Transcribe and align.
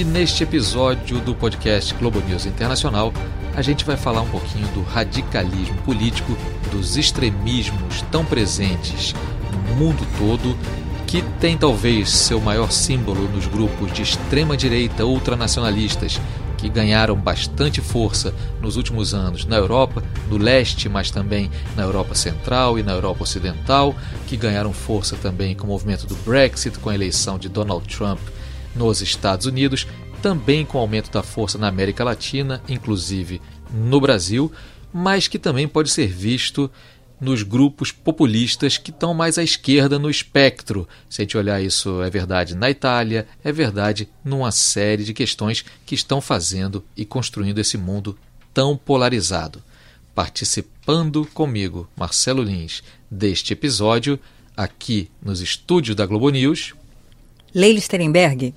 E 0.00 0.04
neste 0.04 0.42
episódio 0.42 1.20
do 1.20 1.34
podcast 1.34 1.92
Globo 1.92 2.20
News 2.20 2.46
Internacional, 2.46 3.12
a 3.54 3.60
gente 3.60 3.84
vai 3.84 3.98
falar 3.98 4.22
um 4.22 4.30
pouquinho 4.30 4.66
do 4.68 4.80
radicalismo 4.80 5.76
político, 5.82 6.34
dos 6.70 6.96
extremismos 6.96 8.00
tão 8.10 8.24
presentes 8.24 9.14
no 9.52 9.76
mundo 9.76 10.02
todo, 10.16 10.56
que 11.06 11.20
tem 11.38 11.54
talvez 11.54 12.08
seu 12.08 12.40
maior 12.40 12.72
símbolo 12.72 13.28
nos 13.28 13.46
grupos 13.46 13.92
de 13.92 14.00
extrema 14.00 14.56
direita 14.56 15.04
ultranacionalistas 15.04 16.18
que 16.56 16.70
ganharam 16.70 17.14
bastante 17.14 17.82
força 17.82 18.34
nos 18.58 18.78
últimos 18.78 19.12
anos 19.12 19.44
na 19.44 19.56
Europa, 19.56 20.02
no 20.30 20.38
leste, 20.38 20.88
mas 20.88 21.10
também 21.10 21.50
na 21.76 21.82
Europa 21.82 22.14
Central 22.14 22.78
e 22.78 22.82
na 22.82 22.92
Europa 22.92 23.24
Ocidental, 23.24 23.94
que 24.26 24.38
ganharam 24.38 24.72
força 24.72 25.14
também 25.16 25.54
com 25.54 25.64
o 25.64 25.68
movimento 25.68 26.06
do 26.06 26.14
Brexit, 26.24 26.78
com 26.78 26.88
a 26.88 26.94
eleição 26.94 27.38
de 27.38 27.50
Donald 27.50 27.86
Trump 27.86 28.18
nos 28.74 29.00
Estados 29.00 29.46
Unidos, 29.46 29.86
também 30.22 30.64
com 30.64 30.78
o 30.78 30.80
aumento 30.80 31.10
da 31.10 31.22
força 31.22 31.58
na 31.58 31.68
América 31.68 32.04
Latina, 32.04 32.62
inclusive 32.68 33.40
no 33.72 34.00
Brasil, 34.00 34.52
mas 34.92 35.28
que 35.28 35.38
também 35.38 35.66
pode 35.66 35.90
ser 35.90 36.08
visto 36.08 36.70
nos 37.20 37.42
grupos 37.42 37.92
populistas 37.92 38.78
que 38.78 38.90
estão 38.90 39.12
mais 39.12 39.36
à 39.36 39.42
esquerda 39.42 39.98
no 39.98 40.08
espectro. 40.08 40.88
Se 41.08 41.20
a 41.20 41.24
gente 41.24 41.36
olhar 41.36 41.60
isso, 41.62 42.02
é 42.02 42.08
verdade 42.08 42.54
na 42.54 42.70
Itália, 42.70 43.28
é 43.44 43.52
verdade 43.52 44.08
numa 44.24 44.50
série 44.50 45.04
de 45.04 45.12
questões 45.12 45.64
que 45.84 45.94
estão 45.94 46.20
fazendo 46.20 46.82
e 46.96 47.04
construindo 47.04 47.58
esse 47.58 47.76
mundo 47.76 48.18
tão 48.54 48.76
polarizado. 48.76 49.62
Participando 50.14 51.26
comigo, 51.26 51.88
Marcelo 51.96 52.42
Lins, 52.42 52.82
deste 53.10 53.52
episódio, 53.52 54.18
aqui 54.56 55.10
nos 55.22 55.40
estúdios 55.40 55.94
da 55.94 56.06
Globo 56.06 56.30
News. 56.30 56.74
Leila 57.54 57.80
Sterenberg. 57.80 58.54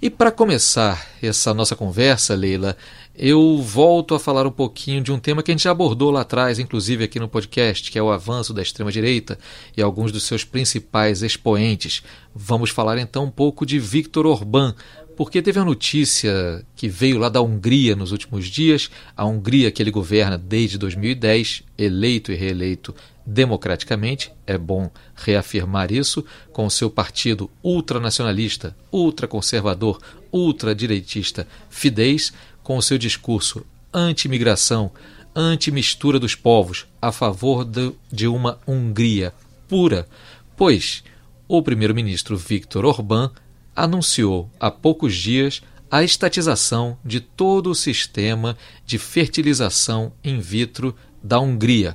E 0.00 0.08
para 0.08 0.30
começar 0.30 1.08
essa 1.20 1.52
nossa 1.52 1.74
conversa, 1.74 2.34
Leila, 2.34 2.76
eu 3.16 3.58
volto 3.60 4.14
a 4.14 4.20
falar 4.20 4.46
um 4.46 4.50
pouquinho 4.50 5.02
de 5.02 5.10
um 5.10 5.18
tema 5.18 5.42
que 5.42 5.50
a 5.50 5.54
gente 5.54 5.64
já 5.64 5.72
abordou 5.72 6.12
lá 6.12 6.20
atrás, 6.20 6.60
inclusive 6.60 7.02
aqui 7.02 7.18
no 7.18 7.28
podcast, 7.28 7.90
que 7.90 7.98
é 7.98 8.02
o 8.02 8.12
avanço 8.12 8.54
da 8.54 8.62
extrema-direita 8.62 9.36
e 9.76 9.82
alguns 9.82 10.12
dos 10.12 10.22
seus 10.22 10.44
principais 10.44 11.22
expoentes. 11.22 12.02
Vamos 12.32 12.70
falar 12.70 12.96
então 12.98 13.24
um 13.24 13.30
pouco 13.30 13.66
de 13.66 13.80
Viktor 13.80 14.24
Orbán, 14.24 14.72
porque 15.16 15.42
teve 15.42 15.58
a 15.58 15.64
notícia 15.64 16.64
que 16.76 16.88
veio 16.88 17.18
lá 17.18 17.28
da 17.28 17.42
Hungria 17.42 17.96
nos 17.96 18.12
últimos 18.12 18.46
dias, 18.46 18.88
a 19.16 19.24
Hungria 19.24 19.72
que 19.72 19.82
ele 19.82 19.90
governa 19.90 20.38
desde 20.38 20.78
2010, 20.78 21.64
eleito 21.76 22.30
e 22.30 22.36
reeleito 22.36 22.94
democraticamente, 23.28 24.32
é 24.46 24.56
bom 24.56 24.90
reafirmar 25.14 25.92
isso, 25.92 26.24
com 26.50 26.64
o 26.64 26.70
seu 26.70 26.88
partido 26.88 27.50
ultranacionalista, 27.62 28.74
ultraconservador, 28.90 30.00
ultradireitista 30.32 31.46
Fidesz, 31.68 32.32
com 32.62 32.78
o 32.78 32.82
seu 32.82 32.96
discurso 32.96 33.66
anti-imigração, 33.92 34.90
anti-mistura 35.36 36.18
dos 36.18 36.34
povos, 36.34 36.86
a 37.02 37.12
favor 37.12 37.66
de, 37.66 37.92
de 38.10 38.26
uma 38.26 38.58
Hungria 38.66 39.34
pura, 39.68 40.08
pois 40.56 41.04
o 41.46 41.62
primeiro-ministro 41.62 42.34
Viktor 42.34 42.86
Orbán 42.86 43.30
anunciou 43.76 44.50
há 44.58 44.70
poucos 44.70 45.14
dias 45.14 45.62
a 45.90 46.02
estatização 46.02 46.98
de 47.04 47.20
todo 47.20 47.70
o 47.70 47.74
sistema 47.74 48.56
de 48.86 48.98
fertilização 48.98 50.12
in 50.24 50.40
vitro 50.40 50.96
da 51.22 51.38
Hungria. 51.38 51.94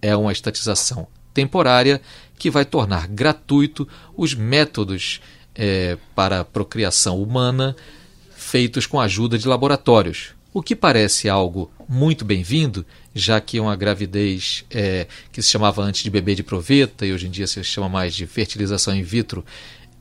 É 0.00 0.16
uma 0.16 0.32
estatização 0.32 1.06
temporária 1.32 2.00
que 2.38 2.50
vai 2.50 2.64
tornar 2.64 3.06
gratuito 3.06 3.86
os 4.16 4.34
métodos 4.34 5.20
é, 5.54 5.98
para 6.14 6.44
procriação 6.44 7.20
humana 7.20 7.76
feitos 8.34 8.86
com 8.86 8.98
a 8.98 9.04
ajuda 9.04 9.38
de 9.38 9.46
laboratórios, 9.46 10.30
o 10.52 10.62
que 10.62 10.74
parece 10.74 11.28
algo 11.28 11.70
muito 11.88 12.24
bem-vindo, 12.24 12.84
já 13.14 13.40
que 13.40 13.60
uma 13.60 13.76
gravidez 13.76 14.64
é, 14.70 15.06
que 15.30 15.40
se 15.42 15.50
chamava 15.50 15.82
antes 15.82 16.02
de 16.02 16.10
bebê 16.10 16.34
de 16.34 16.42
proveta 16.42 17.06
e 17.06 17.12
hoje 17.12 17.26
em 17.26 17.30
dia 17.30 17.46
se 17.46 17.62
chama 17.62 17.88
mais 17.88 18.14
de 18.14 18.26
fertilização 18.26 18.96
in 18.96 19.02
vitro 19.02 19.44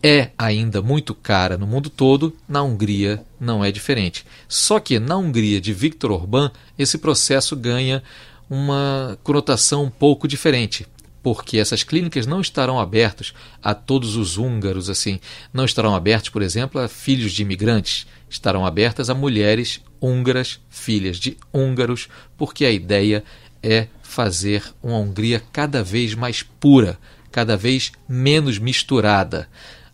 é 0.02 0.30
ainda 0.38 0.82
muito 0.82 1.14
cara 1.14 1.58
no 1.58 1.68
mundo 1.68 1.90
todo, 1.90 2.36
na 2.48 2.64
Hungria 2.64 3.24
não 3.40 3.64
é 3.64 3.72
diferente. 3.72 4.26
Só 4.48 4.80
que 4.80 4.98
na 4.98 5.18
Hungria 5.18 5.60
de 5.60 5.74
Viktor 5.74 6.12
Orbán, 6.12 6.52
esse 6.78 6.98
processo 6.98 7.56
ganha 7.56 8.02
uma 8.50 9.18
conotação 9.24 9.84
um 9.84 9.90
pouco 9.90 10.28
diferente 10.28 10.88
porque 11.22 11.58
essas 11.58 11.84
clínicas 11.84 12.26
não 12.26 12.42
estarão 12.42 12.80
abertas 12.80 13.34
a 13.62 13.74
todos 13.74 14.16
os 14.16 14.38
húngaros, 14.38 14.90
assim, 14.90 15.20
não 15.54 15.66
estarão 15.66 15.94
abertas, 15.94 16.30
por 16.30 16.42
exemplo, 16.42 16.80
a 16.80 16.88
filhos 16.88 17.34
de 17.34 17.42
imigrantes, 17.42 18.08
estarão 18.30 18.66
abertas 18.66 19.10
a 19.10 19.14
mulheres 19.14 19.82
húngaras, 20.02 20.60
filhas 20.70 21.18
de 21.18 21.38
húngaros, 21.54 22.08
porque 22.38 22.66
a 22.66 22.72
ideia 22.72 23.24
é 23.62 23.88
fazer 24.02 24.64
uma 24.82 24.98
Hungria 24.98 25.42
cada 25.52 25.84
vez 25.84 26.16
mais 26.16 26.42
pura, 26.42 26.98
cada 27.32 27.58
vez 27.58 27.92
menos 28.08 28.58
misturada. 28.58 29.48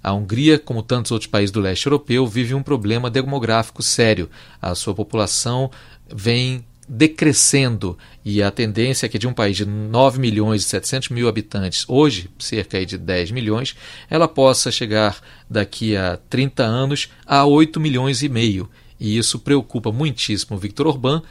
A 0.04 0.14
Hungria, 0.14 0.60
como 0.60 0.84
tantos 0.84 1.12
outros 1.12 1.30
países 1.30 1.52
do 1.52 1.60
leste 1.60 1.88
europeu, 1.88 2.28
vive 2.28 2.54
um 2.54 2.62
problema 2.62 3.10
demográfico 3.10 3.82
sério. 3.82 4.30
A 4.62 4.76
sua 4.76 4.94
população 4.94 5.72
vem 6.08 6.64
decrescendo 6.88 7.98
e 8.25 8.41
a 8.41 8.50
tendência 8.50 9.06
é 9.06 9.09
que 9.09 9.19
de 9.19 9.28
um 9.28 9.34
país 9.34 9.56
de 9.56 9.66
9 9.66 10.19
milhões 10.19 10.63
e 10.63 10.66
700 10.66 11.09
mil 11.09 11.30
habitantes, 11.30 11.86
hoje 11.88 12.28
cerca 12.40 12.84
de 12.84 12.97
10 12.97 13.30
milhões, 13.30 13.75
ela 14.09 14.28
possa 14.28 14.72
chegar 14.72 15.22
daqui 15.47 15.96
a 15.96 16.18
30 16.28 16.64
anos 16.64 17.09
a 17.24 17.46
8 17.46 17.80
milhões 17.80 18.24
e 18.24 18.28
meio. 18.28 18.68
E 19.00 19.16
isso 19.16 19.38
preocupa 19.38 19.91
muitíssimo 19.91 20.58
o 20.58 20.59
Viktor 20.59 20.88
Orbán, 20.88 21.22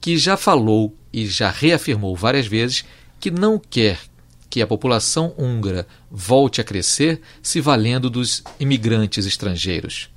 que 0.00 0.16
já 0.16 0.36
falou 0.36 0.96
e 1.12 1.26
já 1.26 1.50
reafirmou 1.50 2.14
várias 2.14 2.46
vezes 2.46 2.84
que 3.18 3.32
não 3.32 3.58
quer 3.58 3.98
que 4.48 4.62
a 4.62 4.66
população 4.68 5.34
húngara 5.36 5.84
volte 6.08 6.60
a 6.60 6.64
crescer 6.64 7.20
se 7.42 7.60
valendo 7.60 8.08
dos 8.08 8.44
imigrantes 8.60 9.26
estrangeiros. 9.26 10.08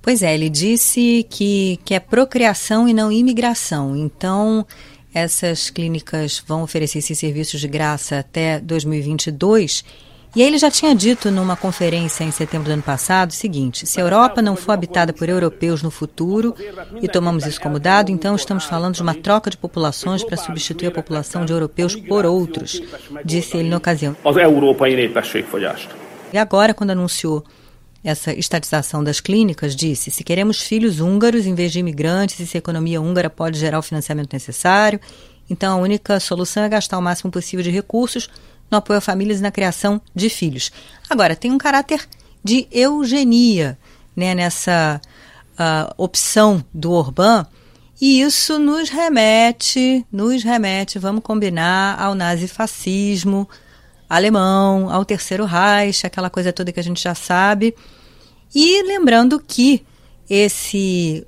Pois 0.00 0.22
é, 0.22 0.32
ele 0.32 0.48
disse 0.48 1.26
que, 1.28 1.78
que 1.84 1.92
é 1.92 2.00
procriação 2.00 2.88
e 2.88 2.94
não 2.94 3.12
imigração. 3.12 3.94
Então, 3.94 4.66
essas 5.12 5.70
clínicas 5.70 6.42
vão 6.46 6.62
oferecer 6.62 6.98
esses 6.98 7.18
serviços 7.18 7.60
de 7.60 7.68
graça 7.68 8.18
até 8.18 8.60
2022. 8.60 9.84
E 10.36 10.42
aí 10.42 10.48
ele 10.48 10.58
já 10.58 10.70
tinha 10.70 10.94
dito 10.94 11.30
numa 11.30 11.56
conferência 11.56 12.22
em 12.22 12.30
setembro 12.30 12.68
do 12.68 12.72
ano 12.72 12.82
passado 12.82 13.30
o 13.30 13.34
seguinte: 13.34 13.86
se 13.86 13.98
a 14.00 14.04
Europa 14.04 14.42
não 14.42 14.56
for 14.56 14.72
habitada 14.72 15.12
por 15.12 15.28
europeus 15.28 15.82
no 15.82 15.90
futuro, 15.90 16.54
e 17.00 17.08
tomamos 17.08 17.46
isso 17.46 17.60
como 17.60 17.78
dado, 17.78 18.10
então 18.10 18.36
estamos 18.36 18.64
falando 18.64 18.94
de 18.94 19.02
uma 19.02 19.14
troca 19.14 19.50
de 19.50 19.56
populações 19.56 20.22
para 20.22 20.36
substituir 20.36 20.88
a 20.88 20.92
população 20.92 21.44
de 21.44 21.52
europeus 21.52 21.96
por 21.96 22.26
outros, 22.26 22.80
disse 23.24 23.56
ele 23.56 23.70
na 23.70 23.78
ocasião. 23.78 24.14
E 26.32 26.36
agora, 26.36 26.74
quando 26.74 26.90
anunciou 26.90 27.42
essa 28.02 28.32
estatização 28.32 29.02
das 29.02 29.20
clínicas 29.20 29.74
disse: 29.74 30.10
se 30.10 30.24
queremos 30.24 30.60
filhos 30.60 31.00
húngaros 31.00 31.46
em 31.46 31.54
vez 31.54 31.72
de 31.72 31.80
imigrantes 31.80 32.38
e 32.40 32.46
se 32.46 32.56
a 32.56 32.60
economia 32.60 33.00
húngara 33.00 33.28
pode 33.28 33.58
gerar 33.58 33.78
o 33.78 33.82
financiamento 33.82 34.32
necessário, 34.32 35.00
então 35.50 35.72
a 35.72 35.80
única 35.80 36.20
solução 36.20 36.62
é 36.62 36.68
gastar 36.68 36.98
o 36.98 37.02
máximo 37.02 37.30
possível 37.30 37.62
de 37.62 37.70
recursos 37.70 38.28
no 38.70 38.78
apoio 38.78 38.98
a 38.98 39.00
famílias 39.00 39.40
e 39.40 39.42
na 39.42 39.50
criação 39.50 40.00
de 40.14 40.28
filhos. 40.28 40.70
Agora, 41.08 41.34
tem 41.34 41.50
um 41.50 41.58
caráter 41.58 42.06
de 42.44 42.68
eugenia 42.70 43.78
né, 44.14 44.34
nessa 44.34 45.00
uh, 45.54 45.94
opção 45.96 46.64
do 46.72 46.92
Orbán, 46.92 47.46
e 48.00 48.20
isso 48.20 48.58
nos 48.58 48.88
remete, 48.90 50.06
nos 50.12 50.44
remete, 50.44 51.00
vamos 51.00 51.22
combinar, 51.22 52.00
ao 52.00 52.14
nazifascismo, 52.14 53.48
alemão, 54.08 54.88
ao 54.88 55.04
Terceiro 55.04 55.44
Reich, 55.44 56.06
aquela 56.06 56.30
coisa 56.30 56.52
toda 56.52 56.72
que 56.72 56.78
a 56.78 56.82
gente 56.82 57.02
já 57.02 57.14
sabe. 57.14 57.74
E 58.54 58.82
lembrando 58.82 59.38
que 59.40 59.84
esse 60.28 61.26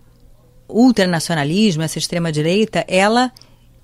ultranacionalismo, 0.68 1.82
essa 1.82 1.98
extrema-direita, 1.98 2.84
ela 2.86 3.32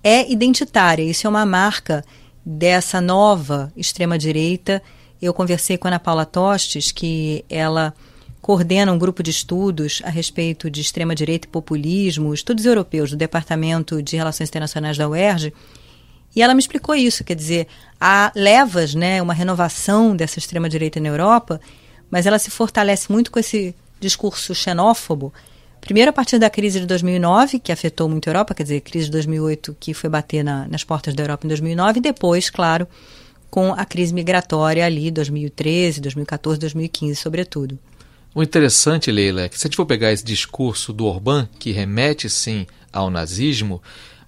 é 0.02 0.30
identitária. 0.30 1.02
Isso 1.02 1.26
é 1.26 1.30
uma 1.30 1.44
marca 1.44 2.04
dessa 2.44 3.00
nova 3.00 3.72
extrema-direita. 3.76 4.82
Eu 5.20 5.34
conversei 5.34 5.76
com 5.76 5.88
a 5.88 5.90
Ana 5.90 5.98
Paula 5.98 6.24
Tostes, 6.24 6.92
que 6.92 7.44
ela 7.50 7.92
coordena 8.40 8.92
um 8.92 8.98
grupo 8.98 9.24
de 9.24 9.32
estudos 9.32 10.00
a 10.04 10.10
respeito 10.10 10.70
de 10.70 10.80
extrema-direita 10.80 11.48
e 11.48 11.50
populismo, 11.50 12.32
estudos 12.32 12.64
europeus 12.64 13.10
do 13.10 13.16
Departamento 13.16 14.00
de 14.00 14.16
Relações 14.16 14.48
Internacionais 14.48 14.96
da 14.96 15.08
UERJ, 15.08 15.52
e 16.36 16.42
ela 16.42 16.54
me 16.54 16.60
explicou 16.60 16.94
isso, 16.94 17.24
quer 17.24 17.34
dizer, 17.34 17.66
há 18.00 18.30
levas, 18.36 18.94
né, 18.94 19.20
uma 19.20 19.34
renovação 19.34 20.14
dessa 20.14 20.38
extrema-direita 20.38 21.00
na 21.00 21.08
Europa, 21.08 21.60
mas 22.10 22.26
ela 22.26 22.38
se 22.38 22.50
fortalece 22.50 23.10
muito 23.10 23.30
com 23.30 23.38
esse 23.38 23.74
discurso 24.00 24.54
xenófobo. 24.54 25.32
Primeiro, 25.80 26.10
a 26.10 26.12
partir 26.12 26.38
da 26.38 26.50
crise 26.50 26.80
de 26.80 26.86
2009, 26.86 27.58
que 27.60 27.70
afetou 27.70 28.08
muito 28.08 28.28
a 28.28 28.30
Europa, 28.30 28.54
quer 28.54 28.64
dizer, 28.64 28.80
crise 28.80 29.06
de 29.06 29.12
2008, 29.12 29.76
que 29.78 29.94
foi 29.94 30.10
bater 30.10 30.42
na, 30.42 30.66
nas 30.68 30.82
portas 30.82 31.14
da 31.14 31.22
Europa 31.22 31.46
em 31.46 31.48
2009, 31.48 31.98
e 31.98 32.02
depois, 32.02 32.50
claro, 32.50 32.88
com 33.50 33.72
a 33.72 33.84
crise 33.84 34.12
migratória 34.12 34.84
ali, 34.84 35.10
2013, 35.10 36.00
2014, 36.00 36.58
2015, 36.58 37.16
sobretudo. 37.16 37.78
O 38.34 38.42
interessante, 38.42 39.10
Leila, 39.10 39.42
é 39.42 39.48
que 39.48 39.58
se 39.58 39.66
a 39.66 39.68
gente 39.68 39.76
for 39.76 39.86
pegar 39.86 40.12
esse 40.12 40.24
discurso 40.24 40.92
do 40.92 41.06
Orbán, 41.06 41.48
que 41.58 41.72
remete 41.72 42.28
sim 42.28 42.66
ao 42.92 43.08
nazismo, 43.08 43.80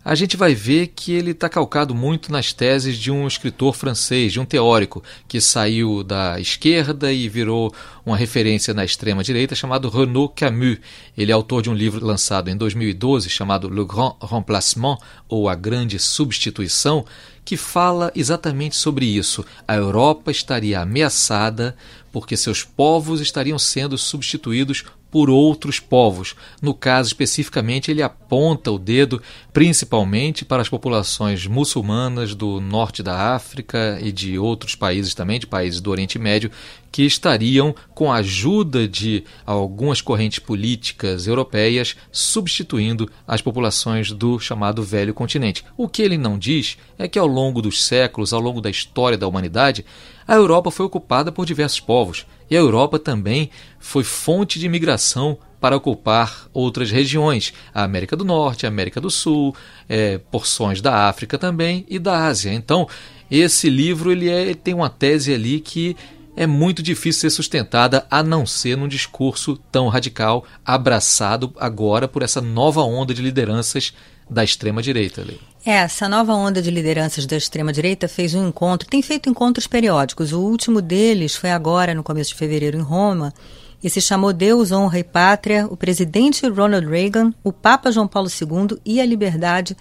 a 0.09 0.15
gente 0.15 0.39
vai 0.39 0.55
ver 0.55 0.87
que 0.87 1.13
ele 1.13 1.33
está 1.33 1.51
calcado 1.51 1.95
muito 1.95 2.33
nas 2.33 2.51
teses 2.51 2.97
de 2.97 3.11
um 3.11 3.27
escritor 3.27 3.75
francês, 3.75 4.33
de 4.33 4.41
um 4.41 4.45
teórico, 4.47 5.05
que 5.29 5.39
saiu 5.39 6.03
da 6.03 6.41
esquerda 6.41 7.13
e 7.13 7.29
virou 7.29 7.71
uma 8.07 8.17
referência 8.17 8.73
na 8.73 8.87
extrema-direita, 8.87 9.55
chamado 9.55 9.91
Renaud 9.91 10.33
Camus. 10.35 10.79
Ele 11.15 11.31
é 11.31 11.35
autor 11.35 11.61
de 11.61 11.69
um 11.69 11.75
livro 11.75 12.03
lançado 12.03 12.49
em 12.49 12.57
2012 12.57 13.29
chamado 13.29 13.69
Le 13.69 13.85
Grand 13.85 14.15
Remplacement, 14.23 14.97
ou 15.29 15.47
A 15.47 15.55
Grande 15.55 15.99
Substituição, 15.99 17.05
que 17.45 17.59
fala 17.59 18.11
exatamente 18.15 18.77
sobre 18.77 19.05
isso. 19.05 19.45
A 19.67 19.77
Europa 19.77 20.31
estaria 20.31 20.81
ameaçada 20.81 21.77
porque 22.11 22.35
seus 22.35 22.65
povos 22.65 23.21
estariam 23.21 23.59
sendo 23.59 23.99
substituídos 23.99 24.85
por 25.11 25.31
outros 25.31 25.81
povos. 25.81 26.35
No 26.61 26.75
caso 26.75 27.09
especificamente, 27.09 27.91
ele 27.91 28.03
aponta 28.03 28.71
o 28.71 28.79
dedo 28.79 29.23
principalmente 29.53 30.45
para 30.45 30.63
as 30.63 30.69
populações 30.69 31.47
muçulmanas 31.47 32.35
do 32.35 32.61
norte 32.61 33.03
da 33.03 33.35
África 33.35 33.99
e 34.01 34.13
de 34.13 34.39
outros 34.39 34.75
países 34.75 35.15
também, 35.15 35.41
de 35.41 35.47
países 35.47 35.81
do 35.81 35.91
Oriente 35.91 36.19
Médio, 36.19 36.51
que 36.99 37.05
estariam, 37.05 37.73
com 37.95 38.11
a 38.11 38.17
ajuda 38.17 38.89
de 38.89 39.23
algumas 39.47 40.01
correntes 40.01 40.41
políticas 40.41 41.29
europeias, 41.29 41.95
substituindo 42.11 43.09
as 43.25 43.41
populações 43.41 44.11
do 44.11 44.41
chamado 44.41 44.83
Velho 44.83 45.15
Continente. 45.15 45.65
O 45.77 45.89
que 45.89 46.03
ele 46.03 46.19
não 46.19 46.37
diz 46.37 46.77
é 46.99 47.07
que 47.07 47.17
ao 47.17 47.29
longo 47.29 47.63
dos 47.63 47.87
séculos, 47.87 48.33
ao 48.33 48.41
longo 48.41 48.61
da 48.61 48.69
história 48.69 49.17
da 49.17 49.29
humanidade, 49.29 49.85
a 50.27 50.35
Europa 50.35 50.73
foi 50.73 50.87
ocupada 50.87 51.31
por 51.31 51.47
diversos 51.47 51.79
povos 51.79 52.27
e 52.51 52.57
a 52.57 52.59
Europa 52.59 52.99
também 52.99 53.49
foi 53.79 54.03
fonte 54.03 54.59
de 54.59 54.67
imigração 54.67 55.39
para 55.61 55.77
ocupar 55.77 56.49
outras 56.53 56.91
regiões, 56.91 57.55
a 57.73 57.85
América 57.85 58.17
do 58.17 58.25
Norte, 58.25 58.67
a 58.67 58.69
América 58.69 59.01
do 59.01 59.09
Sul, 59.09 59.55
é, 59.89 60.19
porções 60.19 60.81
da 60.81 61.09
África 61.09 61.39
também 61.39 61.87
e 61.89 61.97
da 61.97 62.27
Ásia. 62.27 62.53
Então, 62.53 62.89
esse 63.31 63.71
livro 63.71 64.11
ele, 64.11 64.29
é, 64.29 64.43
ele 64.43 64.55
tem 64.57 64.75
uma 64.75 64.91
tese 64.91 65.33
ali 65.33 65.61
que 65.61 65.97
é 66.39 66.47
muito 66.47 66.85
difícil 66.85 67.23
ser 67.23 67.31
sustentada 67.31 68.07
a 68.09 68.23
não 68.23 68.47
ser 68.47 68.77
num 68.77 68.87
discurso 68.87 69.57
tão 69.73 69.89
radical, 69.89 70.45
abraçado 70.65 71.53
agora 71.59 72.07
por 72.07 72.23
essa 72.23 72.41
nova 72.41 72.81
onda 72.81 73.13
de 73.13 73.21
lideranças 73.21 73.93
da 74.31 74.45
extrema-direita. 74.45 75.27
É, 75.67 75.73
essa 75.73 76.09
nova 76.09 76.33
onda 76.35 76.63
de 76.63 76.71
lideranças 76.71 77.27
da 77.27 77.37
extrema-direita 77.37 78.07
fez 78.07 78.35
um 78.35 78.47
encontro, 78.47 78.89
tem 78.89 79.03
feito 79.03 79.29
encontros 79.29 79.67
periódicos. 79.67 80.33
O 80.33 80.41
último 80.41 80.81
deles 80.81 81.35
foi 81.35 81.51
agora, 81.51 81.93
no 81.93 82.05
começo 82.05 82.31
de 82.31 82.37
fevereiro, 82.37 82.79
em 82.79 82.83
Roma, 82.83 83.35
e 83.83 83.91
se 83.91 84.01
chamou 84.01 84.33
Deus, 84.33 84.71
Honra 84.71 85.01
e 85.01 85.05
Pátria, 85.05 85.67
o 85.69 85.77
presidente 85.77 86.47
Ronald 86.47 86.87
Reagan, 86.87 87.35
o 87.43 87.53
Papa 87.53 87.91
João 87.91 88.07
Paulo 88.07 88.29
II 88.29 88.79
e 88.87 89.01
a 89.01 89.07
liberdade 89.07 89.77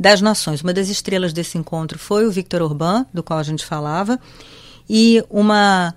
das 0.00 0.22
nações. 0.22 0.62
Uma 0.62 0.72
das 0.72 0.88
estrelas 0.88 1.34
desse 1.34 1.58
encontro 1.58 1.98
foi 1.98 2.26
o 2.26 2.30
Victor 2.30 2.62
Orbán, 2.62 3.04
do 3.12 3.22
qual 3.22 3.38
a 3.38 3.42
gente 3.42 3.66
falava, 3.66 4.18
e 4.88 5.22
uma 5.28 5.94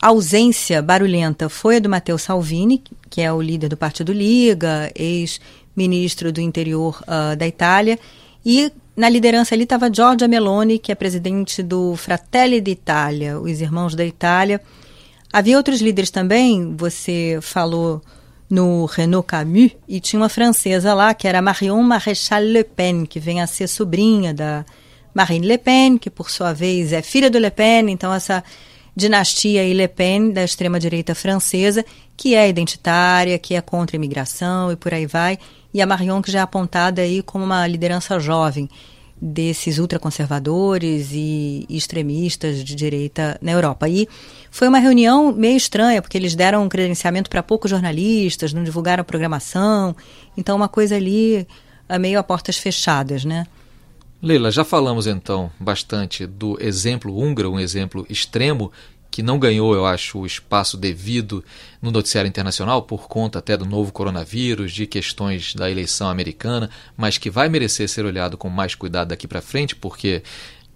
ausência 0.00 0.82
barulhenta 0.82 1.48
foi 1.48 1.76
a 1.76 1.80
do 1.80 1.88
Matteo 1.88 2.18
Salvini, 2.18 2.82
que 3.08 3.20
é 3.20 3.32
o 3.32 3.40
líder 3.40 3.68
do 3.68 3.76
Partido 3.76 4.12
Liga, 4.12 4.90
ex-ministro 4.94 6.32
do 6.32 6.40
interior 6.40 7.02
uh, 7.02 7.36
da 7.36 7.46
Itália, 7.46 7.98
e 8.44 8.70
na 8.96 9.08
liderança 9.08 9.54
ali 9.54 9.64
estava 9.64 9.92
Giorgia 9.92 10.28
Meloni, 10.28 10.78
que 10.78 10.92
é 10.92 10.94
presidente 10.94 11.62
do 11.62 11.96
Fratelli 11.96 12.60
d'Italia, 12.60 13.38
os 13.38 13.60
Irmãos 13.60 13.94
da 13.94 14.04
Itália. 14.04 14.60
Havia 15.32 15.56
outros 15.56 15.80
líderes 15.80 16.10
também, 16.10 16.74
você 16.76 17.38
falou 17.42 18.00
no 18.48 18.86
Renault 18.86 19.26
Camus, 19.26 19.72
e 19.88 20.00
tinha 20.00 20.20
uma 20.20 20.28
francesa 20.28 20.94
lá, 20.94 21.12
que 21.12 21.26
era 21.26 21.42
Marion 21.42 21.82
Maréchal 21.82 22.42
Le 22.42 22.64
Pen, 22.64 23.04
que 23.04 23.18
vem 23.18 23.42
a 23.42 23.46
ser 23.46 23.66
sobrinha 23.66 24.32
da 24.32 24.64
Marine 25.16 25.46
Le 25.46 25.56
Pen, 25.56 25.96
que 25.96 26.10
por 26.10 26.28
sua 26.30 26.52
vez 26.52 26.92
é 26.92 27.00
filha 27.00 27.30
do 27.30 27.38
Le 27.38 27.50
Pen, 27.50 27.90
então 27.90 28.12
essa 28.12 28.44
dinastia 28.94 29.62
Le 29.62 29.88
Pen 29.88 30.30
da 30.30 30.44
extrema-direita 30.44 31.14
francesa, 31.14 31.82
que 32.14 32.34
é 32.34 32.46
identitária, 32.46 33.38
que 33.38 33.54
é 33.54 33.62
contra 33.62 33.96
a 33.96 33.98
imigração 33.98 34.70
e 34.70 34.76
por 34.76 34.92
aí 34.92 35.06
vai, 35.06 35.38
e 35.72 35.80
a 35.80 35.86
Marion 35.86 36.20
que 36.20 36.30
já 36.30 36.40
é 36.40 36.42
apontada 36.42 37.00
aí 37.00 37.22
como 37.22 37.42
uma 37.46 37.66
liderança 37.66 38.20
jovem 38.20 38.68
desses 39.18 39.78
ultraconservadores 39.78 41.08
e 41.12 41.64
extremistas 41.70 42.62
de 42.62 42.74
direita 42.74 43.38
na 43.40 43.52
Europa. 43.52 43.88
E 43.88 44.06
foi 44.50 44.68
uma 44.68 44.78
reunião 44.78 45.32
meio 45.32 45.56
estranha, 45.56 46.02
porque 46.02 46.18
eles 46.18 46.34
deram 46.34 46.62
um 46.62 46.68
credenciamento 46.68 47.30
para 47.30 47.42
poucos 47.42 47.70
jornalistas, 47.70 48.52
não 48.52 48.62
divulgaram 48.62 49.02
programação, 49.02 49.96
então 50.36 50.54
uma 50.54 50.68
coisa 50.68 50.94
ali 50.94 51.48
meio 51.98 52.18
a 52.18 52.22
portas 52.22 52.58
fechadas, 52.58 53.24
né? 53.24 53.46
Leila, 54.22 54.50
já 54.50 54.64
falamos 54.64 55.06
então 55.06 55.50
bastante 55.60 56.26
do 56.26 56.56
exemplo 56.60 57.14
húngaro, 57.14 57.52
um 57.52 57.60
exemplo 57.60 58.06
extremo 58.08 58.72
que 59.10 59.22
não 59.22 59.38
ganhou, 59.38 59.74
eu 59.74 59.86
acho, 59.86 60.18
o 60.18 60.26
espaço 60.26 60.76
devido 60.76 61.44
no 61.80 61.90
noticiário 61.90 62.28
internacional 62.28 62.82
por 62.82 63.08
conta 63.08 63.38
até 63.38 63.56
do 63.56 63.64
novo 63.64 63.92
coronavírus, 63.92 64.72
de 64.72 64.86
questões 64.86 65.54
da 65.54 65.70
eleição 65.70 66.08
americana, 66.08 66.70
mas 66.96 67.18
que 67.18 67.30
vai 67.30 67.48
merecer 67.48 67.88
ser 67.88 68.04
olhado 68.04 68.36
com 68.36 68.48
mais 68.48 68.74
cuidado 68.74 69.08
daqui 69.08 69.28
para 69.28 69.40
frente, 69.40 69.76
porque 69.76 70.22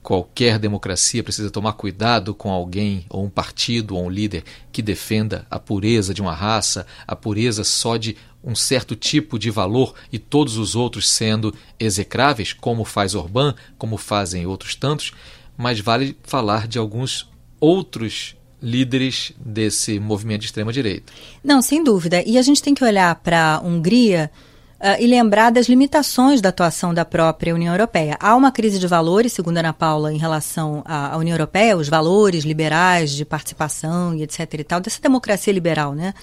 qualquer 0.03 0.59
democracia 0.59 1.23
precisa 1.23 1.51
tomar 1.51 1.75
cuidado 1.75 2.35
com 2.35 2.51
alguém 2.51 3.05
ou 3.09 3.25
um 3.25 3.31
partido 3.31 3.97
ou 3.97 4.07
um 4.07 4.11
líder 4.11 4.45
que 4.73 4.81
defenda 4.81 5.47
a 5.51 5.59
pureza 5.59 6.15
de 6.15 6.23
uma 6.23 6.35
raça, 6.35 6.87
a 7.07 7.15
pureza 7.15 7.65
só 7.65 7.97
de 7.97 8.17
um 8.43 8.55
certo 8.55 8.97
tipo 8.97 9.39
de 9.39 9.51
valor 9.51 9.95
e 10.11 10.19
todos 10.19 10.57
os 10.57 10.75
outros 10.75 11.09
sendo 11.09 11.55
execráveis, 11.79 12.53
como 12.53 12.85
faz 12.85 13.15
Orbán, 13.15 13.55
como 13.77 13.97
fazem 13.97 14.47
outros 14.47 14.75
tantos, 14.75 15.13
mas 15.57 15.81
vale 15.81 16.17
falar 16.23 16.67
de 16.67 16.79
alguns 16.79 17.29
outros 17.61 18.37
líderes 18.63 19.33
desse 19.39 19.99
movimento 19.99 20.41
de 20.41 20.47
extrema 20.47 20.73
direita. 20.73 21.13
Não, 21.43 21.63
sem 21.63 21.83
dúvida. 21.83 22.23
E 22.27 22.39
a 22.39 22.43
gente 22.43 22.63
tem 22.63 22.75
que 22.75 22.85
olhar 22.85 23.15
para 23.17 23.57
a 23.57 23.61
Hungria 23.61 24.31
Uh, 24.81 24.97
e 24.99 25.07
lembrar 25.07 25.51
das 25.51 25.69
limitações 25.69 26.41
da 26.41 26.49
atuação 26.49 26.95
da 26.95 27.05
própria 27.05 27.55
União 27.55 27.75
Europeia. 27.75 28.17
Há 28.19 28.35
uma 28.35 28.51
crise 28.51 28.79
de 28.79 28.87
valores, 28.87 29.31
segundo 29.35 29.59
Ana 29.59 29.75
Paula, 29.75 30.11
em 30.11 30.17
relação 30.17 30.83
à, 30.87 31.13
à 31.13 31.19
União 31.19 31.35
Europeia, 31.35 31.77
os 31.77 31.87
valores 31.87 32.45
liberais 32.45 33.11
de 33.11 33.27
participação 33.27 34.15
e 34.15 34.23
etc 34.23 34.55
e 34.55 34.65
tal, 34.65 34.81
dessa 34.81 34.99
democracia 34.99 35.53
liberal, 35.53 35.95
né? 35.95 36.15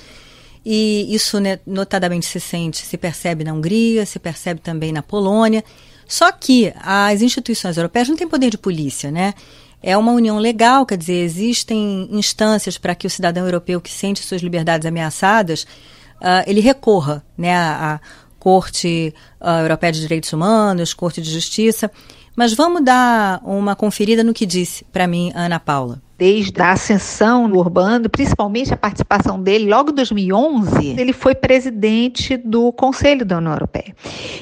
E 0.69 1.15
isso 1.15 1.39
né, 1.39 1.59
notadamente 1.65 2.25
se 2.25 2.41
sente, 2.41 2.85
se 2.85 2.97
percebe 2.97 3.41
na 3.41 3.53
Hungria, 3.53 4.05
se 4.05 4.19
percebe 4.19 4.59
também 4.59 4.91
na 4.91 5.01
Polônia. 5.01 5.63
Só 6.05 6.29
que 6.29 6.73
as 6.81 7.21
instituições 7.21 7.77
europeias 7.77 8.09
não 8.09 8.17
têm 8.17 8.27
poder 8.27 8.49
de 8.49 8.57
polícia, 8.57 9.09
né? 9.09 9.33
É 9.81 9.95
uma 9.95 10.11
união 10.11 10.37
legal, 10.37 10.85
quer 10.85 10.97
dizer, 10.97 11.23
existem 11.23 12.09
instâncias 12.11 12.77
para 12.77 12.93
que 12.93 13.07
o 13.07 13.09
cidadão 13.09 13.45
europeu 13.45 13.79
que 13.79 13.89
sente 13.89 14.21
suas 14.21 14.41
liberdades 14.41 14.85
ameaçadas, 14.85 15.63
uh, 16.21 16.43
ele 16.45 16.59
recorra 16.59 17.25
né, 17.37 17.55
a, 17.55 17.93
a 17.93 17.99
Corte 18.37 19.13
uh, 19.39 19.61
Europeia 19.61 19.93
de 19.93 20.01
Direitos 20.01 20.33
Humanos, 20.33 20.93
Corte 20.93 21.21
de 21.21 21.31
Justiça. 21.31 21.89
Mas 22.35 22.53
vamos 22.53 22.83
dar 22.83 23.39
uma 23.45 23.73
conferida 23.73 24.21
no 24.21 24.33
que 24.33 24.45
disse 24.45 24.83
para 24.91 25.07
mim 25.07 25.31
Ana 25.33 25.61
Paula 25.61 26.01
desde 26.17 26.59
a 26.61 26.71
ascensão 26.71 27.49
do 27.49 27.59
Urbano, 27.59 28.09
principalmente 28.09 28.73
a 28.73 28.77
participação 28.77 29.41
dele 29.41 29.69
logo 29.69 29.91
em 29.91 29.93
2011, 29.93 30.95
ele 30.99 31.13
foi 31.13 31.35
presidente 31.35 32.35
do 32.35 32.71
Conselho 32.71 33.23
da 33.23 33.37
União 33.37 33.53
Europeia. 33.53 33.95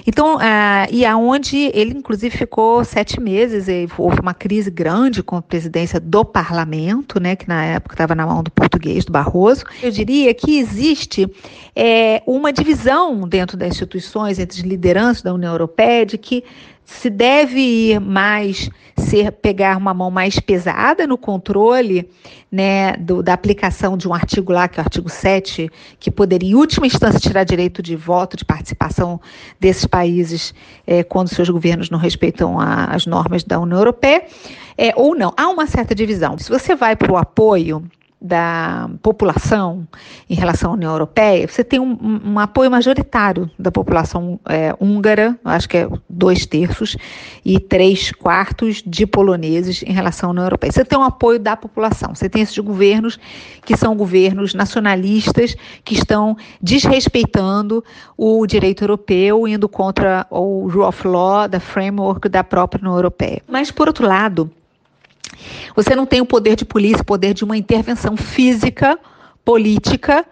Então, 0.08 0.38
ah, 0.40 0.88
e 0.90 1.06
aonde 1.06 1.72
ele 1.74 1.92
inclusive 1.92 2.38
ficou 2.38 2.84
sete 2.86 3.20
meses, 3.20 3.68
houve 3.98 4.22
uma 4.22 4.34
crise 4.34 4.72
grande 4.72 5.22
com 5.22 5.36
a 5.36 5.42
presidência 5.42 6.00
do 6.00 6.24
Parlamento, 6.24 7.20
né, 7.20 7.36
que 7.36 7.48
na 7.48 7.66
época 7.66 7.96
estava 7.96 8.16
na 8.16 8.26
mão 8.26 8.42
do 8.42 8.52
português, 8.52 9.04
do 9.04 9.12
Barroso. 9.12 9.66
Eu 9.84 9.92
diria 9.92 10.34
que 10.34 10.58
existe 10.58 11.30
é, 11.76 12.24
uma 12.26 12.54
divisão 12.54 13.28
dentro 13.28 13.58
das 13.58 13.70
instituições, 13.70 14.40
entre 14.40 14.60
as 14.60 14.66
lideranças 14.66 15.22
da 15.22 15.34
União 15.34 15.52
Europeia, 15.52 16.06
de 16.06 16.18
que 16.18 16.44
se 16.86 17.10
deve 17.10 17.60
ir 17.60 18.00
mais 18.00 18.70
ser 18.98 19.32
pegar 19.32 19.78
uma 19.78 19.94
mão 19.94 20.10
mais 20.10 20.40
pesada 20.40 21.06
no 21.06 21.18
controle 21.18 22.10
né, 22.50 22.94
do, 22.94 23.22
da 23.22 23.34
aplicação 23.34 23.98
de 23.98 24.08
um 24.08 24.14
artigo 24.14 24.54
lá, 24.54 24.68
que 24.68 24.80
é 24.80 24.82
o 24.82 24.86
artigo 24.86 25.10
7, 25.10 25.70
que 26.00 26.10
poderia, 26.10 26.52
em 26.52 26.56
última 26.56 26.88
instância, 26.88 27.20
tirar 27.20 27.44
direito 27.44 27.82
de 27.82 27.96
voto, 27.96 28.38
de 28.38 28.46
participação 28.46 29.20
desses 29.60 29.86
países 29.86 30.54
é, 30.88 31.04
quando 31.04 31.28
seus 31.28 31.50
governos 31.50 31.90
não 31.90 32.00
respeitam 32.00 32.58
a, 32.60 32.86
as 32.86 33.06
normas 33.06 33.44
da 33.44 33.60
União 33.60 33.78
Europeia, 33.78 34.24
é, 34.78 34.94
ou 34.96 35.16
não. 35.16 35.34
Há 35.36 35.50
uma 35.50 35.68
certa 35.68 35.94
divisão. 35.94 36.38
Se 36.38 36.50
você 36.50 36.76
vai 36.76 36.96
para 36.96 37.12
o 37.12 37.18
apoio 37.18 37.84
da 38.22 38.90
população 39.02 39.88
em 40.30 40.36
relação 40.36 40.72
à 40.72 40.74
União 40.74 40.92
Europeia, 40.92 41.48
você 41.48 41.64
tem 41.64 41.80
um, 41.80 42.22
um 42.26 42.40
apoio 42.40 42.72
majoritário 42.72 43.50
da 43.60 43.72
população 43.72 44.40
é, 44.48 44.76
húngara, 44.80 45.38
acho 45.44 45.70
que 45.70 45.78
é 45.78 45.90
dois 46.10 46.46
terços, 46.46 46.98
e 47.44 47.60
três 47.60 48.12
quartos 48.12 48.82
de 48.86 49.06
poloneses 49.06 49.84
em 49.84 49.92
relação 49.92 50.30
à 50.30 50.32
União 50.32 50.46
Europeia. 50.46 50.72
Você 50.72 50.86
tem 50.86 50.98
um 50.98 51.04
apoio 51.04 51.40
da 51.40 51.56
população, 51.56 52.16
você 52.16 52.28
tem 52.28 52.42
esses 52.42 52.58
governos 52.58 53.20
que 53.64 53.78
são 53.78 53.96
governos 53.96 54.54
nacionalistas 54.54 55.56
que 55.84 55.94
estão 55.94 56.36
desrespeitando 56.62 57.84
o 58.18 58.46
direito 58.48 58.84
europeu, 58.84 59.48
indo 59.48 59.70
contra 59.70 60.26
o 60.30 60.68
rule 60.68 60.86
of 60.86 61.08
law, 61.08 61.48
da 61.48 61.60
framework 61.60 62.28
da 62.30 62.44
própria 62.44 62.82
União 62.82 62.96
Europeia. 62.96 63.42
Mas, 63.48 63.70
por 63.72 63.88
outro 63.88 64.08
lado, 64.08 64.50
você 65.76 65.96
não 65.96 66.06
tem 66.06 66.22
o 66.22 66.26
poder 66.26 66.56
de 66.56 66.66
polícia, 66.66 67.02
o 67.02 67.06
poder 67.06 67.34
de 67.34 67.44
uma 67.44 67.58
intervenção 67.58 68.16
física, 68.16 68.98
política, 69.44 70.26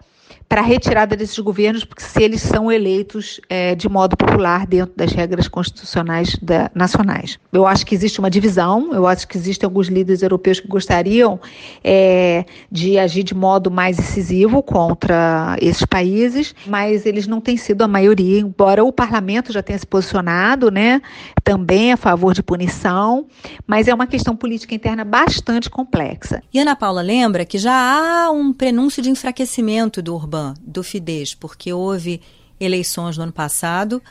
para 0.54 0.62
a 0.62 0.66
retirada 0.66 1.16
desses 1.16 1.40
governos, 1.40 1.84
porque 1.84 2.04
se 2.04 2.22
eles 2.22 2.40
são 2.40 2.72
eleitos 2.72 3.42
é, 3.50 3.74
de 3.74 3.90
modo 3.90 4.16
popular 4.16 4.68
dentro 4.68 4.94
das 4.96 5.12
regras 5.12 5.48
constitucionais 5.48 6.38
da, 6.40 6.70
nacionais. 6.76 7.40
Eu 7.52 7.66
acho 7.66 7.84
que 7.84 7.96
existe 7.96 8.20
uma 8.20 8.30
divisão, 8.30 8.94
eu 8.94 9.08
acho 9.08 9.28
que 9.28 9.36
existem 9.36 9.66
alguns 9.66 9.88
líderes 9.88 10.22
europeus 10.22 10.60
que 10.60 10.68
gostariam 10.68 11.40
é, 11.84 12.46
de 12.72 13.00
agir 13.00 13.24
de 13.24 13.34
modo 13.34 13.72
mais 13.72 13.98
incisivo 13.98 14.62
contra 14.62 15.58
esses 15.60 15.88
países, 15.88 16.54
mas 16.68 17.08
eles 17.08 17.26
não 17.26 17.42
têm 17.42 17.58
sido 17.58 17.82
a 17.82 17.88
maioria, 17.88 18.40
embora 18.40 18.84
o 18.84 18.94
parlamento 18.94 19.52
já 19.52 19.64
tenha 19.64 19.80
se 19.80 19.88
posicionado, 19.88 20.70
né, 20.70 21.02
também 21.44 21.94
a 21.94 21.98
favor 21.98 22.32
de 22.32 22.44
punição, 22.44 23.26
mas 23.66 23.88
é 23.88 23.94
uma 23.94 24.06
questão 24.06 24.36
política 24.36 24.76
interna 24.76 25.04
bastante 25.04 25.68
complexa. 25.68 26.44
E 26.54 26.60
Ana 26.60 26.76
Paula 26.76 27.02
lembra 27.02 27.44
que 27.44 27.58
já 27.58 27.74
há 27.74 28.30
um 28.30 28.54
prenúncio 28.54 29.02
de 29.02 29.10
enfraquecimento 29.10 30.00
do 30.00 30.14
Urbano 30.14 30.43
do 30.62 30.84
Fidesz, 30.84 31.36
porque 31.36 31.72
houve 31.72 32.22
eleições 32.60 33.18
no 33.18 33.24
ano 33.24 33.32
passado 33.32 34.02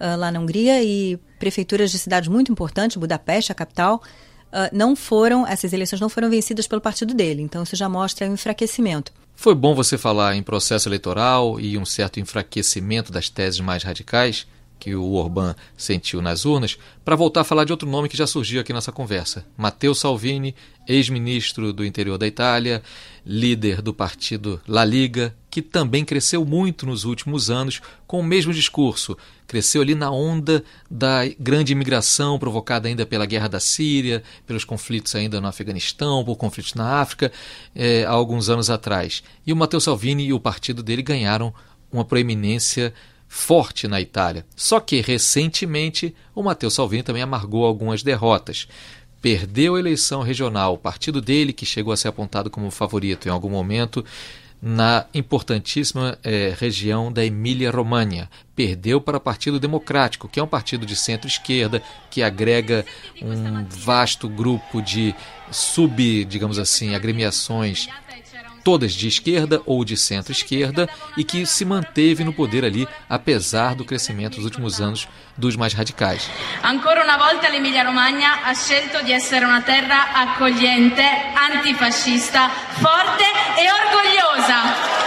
uh, 0.00 0.18
lá 0.18 0.30
na 0.30 0.40
Hungria 0.40 0.82
e 0.82 1.18
prefeituras 1.38 1.90
de 1.90 1.98
cidades 1.98 2.28
muito 2.28 2.50
importantes, 2.52 2.96
Budapeste, 2.96 3.52
a 3.52 3.54
capital, 3.54 4.02
uh, 4.48 4.74
não 4.74 4.96
foram, 4.96 5.46
essas 5.46 5.72
eleições 5.72 6.00
não 6.00 6.08
foram 6.08 6.30
vencidas 6.30 6.66
pelo 6.66 6.80
partido 6.80 7.14
dele. 7.14 7.42
Então 7.42 7.62
isso 7.62 7.76
já 7.76 7.88
mostra 7.88 8.28
um 8.28 8.34
enfraquecimento. 8.34 9.12
Foi 9.34 9.54
bom 9.54 9.74
você 9.74 9.96
falar 9.96 10.36
em 10.36 10.42
processo 10.42 10.88
eleitoral 10.88 11.58
e 11.58 11.78
um 11.78 11.84
certo 11.84 12.20
enfraquecimento 12.20 13.10
das 13.10 13.28
teses 13.28 13.60
mais 13.60 13.82
radicais 13.82 14.46
que 14.80 14.94
o 14.94 15.12
Orbán 15.12 15.54
sentiu 15.76 16.22
nas 16.22 16.46
urnas, 16.46 16.78
para 17.04 17.14
voltar 17.14 17.42
a 17.42 17.44
falar 17.44 17.64
de 17.64 17.72
outro 17.72 17.88
nome 17.88 18.08
que 18.08 18.16
já 18.16 18.26
surgiu 18.26 18.62
aqui 18.62 18.72
nessa 18.72 18.90
conversa. 18.90 19.44
Matteo 19.56 19.94
Salvini, 19.94 20.54
ex-ministro 20.88 21.70
do 21.72 21.84
interior 21.84 22.16
da 22.16 22.26
Itália, 22.26 22.82
líder 23.24 23.82
do 23.82 23.92
partido 23.92 24.58
La 24.66 24.84
Liga, 24.84 25.36
que 25.50 25.60
também 25.60 26.04
cresceu 26.04 26.44
muito 26.44 26.86
nos 26.86 27.04
últimos 27.04 27.50
anos 27.50 27.80
com 28.06 28.20
o 28.20 28.24
mesmo 28.24 28.52
discurso. 28.52 29.18
Cresceu 29.46 29.82
ali 29.82 29.94
na 29.94 30.10
onda 30.10 30.62
da 30.88 31.22
grande 31.38 31.72
imigração 31.72 32.38
provocada 32.38 32.86
ainda 32.86 33.04
pela 33.04 33.26
guerra 33.26 33.48
da 33.48 33.58
Síria, 33.58 34.22
pelos 34.46 34.64
conflitos 34.64 35.14
ainda 35.14 35.40
no 35.40 35.48
Afeganistão, 35.48 36.24
por 36.24 36.36
conflitos 36.36 36.74
na 36.74 37.00
África, 37.00 37.32
eh, 37.74 38.04
há 38.04 38.10
alguns 38.10 38.48
anos 38.48 38.70
atrás. 38.70 39.24
E 39.44 39.52
o 39.52 39.56
Matteo 39.56 39.80
Salvini 39.80 40.26
e 40.26 40.32
o 40.32 40.38
partido 40.38 40.82
dele 40.82 41.02
ganharam 41.02 41.52
uma 41.90 42.04
proeminência 42.04 42.94
forte 43.26 43.86
na 43.86 44.00
Itália. 44.00 44.44
Só 44.56 44.80
que, 44.80 45.00
recentemente, 45.00 46.14
o 46.34 46.42
Matteo 46.42 46.70
Salvini 46.70 47.02
também 47.02 47.22
amargou 47.22 47.64
algumas 47.64 48.02
derrotas. 48.02 48.68
Perdeu 49.22 49.74
a 49.74 49.78
eleição 49.78 50.22
regional, 50.22 50.74
o 50.74 50.78
partido 50.78 51.20
dele, 51.20 51.52
que 51.52 51.66
chegou 51.66 51.92
a 51.92 51.96
ser 51.96 52.08
apontado 52.08 52.50
como 52.50 52.70
favorito 52.70 53.28
em 53.28 53.30
algum 53.30 53.50
momento, 53.50 54.04
na 54.62 55.06
importantíssima 55.14 56.18
eh, 56.22 56.54
região 56.58 57.12
da 57.12 57.24
Emília-Romagna. 57.24 58.30
Perdeu 58.54 59.00
para 59.00 59.16
o 59.16 59.20
Partido 59.20 59.58
Democrático, 59.58 60.28
que 60.28 60.38
é 60.38 60.42
um 60.42 60.46
partido 60.46 60.84
de 60.84 60.94
centro-esquerda, 60.94 61.82
que 62.10 62.22
agrega 62.22 62.84
um 63.22 63.64
vasto 63.64 64.28
grupo 64.28 64.82
de 64.82 65.14
sub, 65.50 66.24
digamos 66.26 66.58
assim, 66.58 66.94
agremiações 66.94 67.88
todas 68.64 68.92
de 68.92 69.08
esquerda 69.08 69.60
ou 69.66 69.84
de 69.84 69.96
centro-esquerda, 69.96 70.88
e 71.16 71.24
que 71.24 71.44
se 71.46 71.64
manteve 71.64 72.24
no 72.24 72.32
poder 72.32 72.64
ali, 72.64 72.86
apesar 73.08 73.74
do 73.74 73.84
crescimento 73.84 74.36
nos 74.36 74.44
últimos 74.44 74.80
anos 74.80 75.08
dos 75.36 75.56
mais 75.56 75.72
radicais. 75.72 76.30
Ancora 76.62 77.02
una 77.02 77.16
volta 77.16 77.48
l'Emilia-Romagna 77.48 78.44
ha 78.44 78.54
scelto 78.54 79.02
di 79.02 79.12
essere 79.12 79.44
una 79.44 79.62
terra 79.62 80.12
accogliente, 80.14 81.02
antifascista, 81.34 82.48
forte 82.80 83.24
e 83.58 83.70
orgogliosa. 83.70 85.00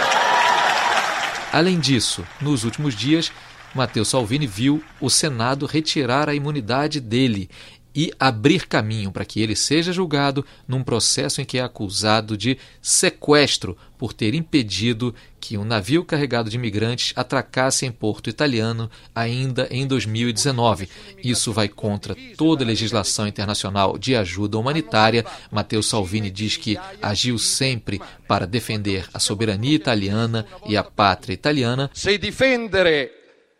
Além 1.52 1.78
disso, 1.78 2.26
nos 2.40 2.64
últimos 2.64 2.96
dias, 2.96 3.30
Matteo 3.74 4.04
Salvini 4.04 4.46
viu 4.46 4.82
o 5.00 5.08
Senado 5.08 5.66
retirar 5.66 6.28
a 6.28 6.34
imunidade 6.34 7.00
dele 7.00 7.48
e 7.94 8.12
abrir 8.18 8.66
caminho 8.66 9.12
para 9.12 9.24
que 9.24 9.40
ele 9.40 9.54
seja 9.54 9.92
julgado 9.92 10.44
num 10.66 10.82
processo 10.82 11.40
em 11.40 11.44
que 11.44 11.58
é 11.58 11.62
acusado 11.62 12.36
de 12.36 12.58
sequestro 12.82 13.76
por 13.96 14.12
ter 14.12 14.34
impedido 14.34 15.14
que 15.40 15.56
um 15.56 15.64
navio 15.64 16.04
carregado 16.04 16.50
de 16.50 16.56
imigrantes 16.56 17.12
atracasse 17.14 17.86
em 17.86 17.92
porto 17.92 18.28
italiano 18.28 18.90
ainda 19.14 19.68
em 19.70 19.86
2019. 19.86 20.88
Isso 21.22 21.52
vai 21.52 21.68
contra 21.68 22.16
toda 22.36 22.64
a 22.64 22.66
legislação 22.66 23.26
internacional 23.26 23.96
de 23.96 24.16
ajuda 24.16 24.58
humanitária. 24.58 25.24
Matteo 25.50 25.82
Salvini 25.82 26.30
diz 26.30 26.56
que 26.56 26.78
agiu 27.00 27.38
sempre 27.38 28.00
para 28.26 28.46
defender 28.46 29.06
a 29.12 29.18
soberania 29.18 29.74
italiana 29.74 30.46
e 30.66 30.76
a 30.76 30.82
pátria 30.82 31.34
italiana. 31.34 31.90
Se 31.92 32.18
defendere 32.18 33.10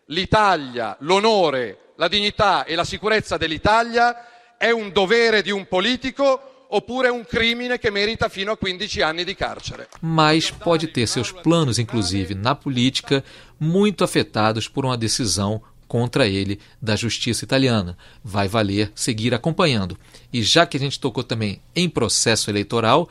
l'Italia, 0.09 0.97
l'onore 1.01 1.84
la 1.95 2.07
dignità 2.07 2.65
e 2.65 2.75
la 2.75 2.83
sicurezza 2.83 3.37
dell'Italia 3.37 4.55
è 4.57 4.71
un 4.71 4.91
dovere 4.91 5.41
di 5.41 5.51
un 5.51 5.67
politico 5.67 6.67
oppure 6.69 7.09
un 7.09 7.25
crimine 7.25 7.77
che 7.77 7.89
merita 7.89 8.29
fino 8.29 8.51
a 8.51 8.57
15 8.57 9.01
anni 9.01 9.23
di 9.23 9.35
carcere. 9.35 9.87
Mas 10.01 10.51
pode 10.51 10.87
ter 10.87 11.07
seus 11.07 11.31
planos, 11.31 11.77
inclusive 11.77 12.33
na 12.33 12.55
política, 12.55 13.23
muito 13.57 14.03
afetados 14.03 14.67
por 14.67 14.85
uma 14.85 14.97
decisão 14.97 15.61
contra 15.87 16.27
ele 16.27 16.59
da 16.81 16.95
justiça 16.95 17.45
italiana. 17.45 17.97
Vai 18.23 18.47
valer 18.47 18.91
seguir 18.95 19.33
acompanhando. 19.33 19.97
E 20.33 20.41
já 20.41 20.65
que 20.65 20.77
a 20.77 20.79
gente 20.79 20.99
tocou 20.99 21.23
também 21.23 21.61
em 21.75 21.87
processo 21.87 22.49
eleitoral, 22.49 23.07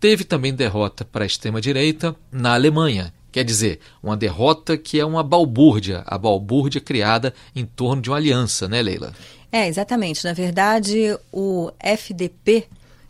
teve 0.00 0.24
também 0.24 0.54
derrota 0.54 1.04
para 1.04 1.24
a 1.24 1.26
extrema-direita 1.26 2.16
na 2.32 2.54
Alemanha. 2.54 3.12
Quer 3.38 3.44
dizer, 3.44 3.78
uma 4.02 4.16
derrota 4.16 4.76
que 4.76 4.98
é 4.98 5.06
uma 5.06 5.22
balbúrdia, 5.22 6.02
a 6.06 6.18
balbúrdia 6.18 6.80
criada 6.80 7.32
em 7.54 7.64
torno 7.64 8.02
de 8.02 8.10
uma 8.10 8.16
aliança, 8.16 8.66
né, 8.66 8.82
Leila? 8.82 9.14
É, 9.52 9.68
exatamente. 9.68 10.24
Na 10.24 10.32
verdade, 10.32 11.16
o 11.32 11.70
FDP, 11.78 12.66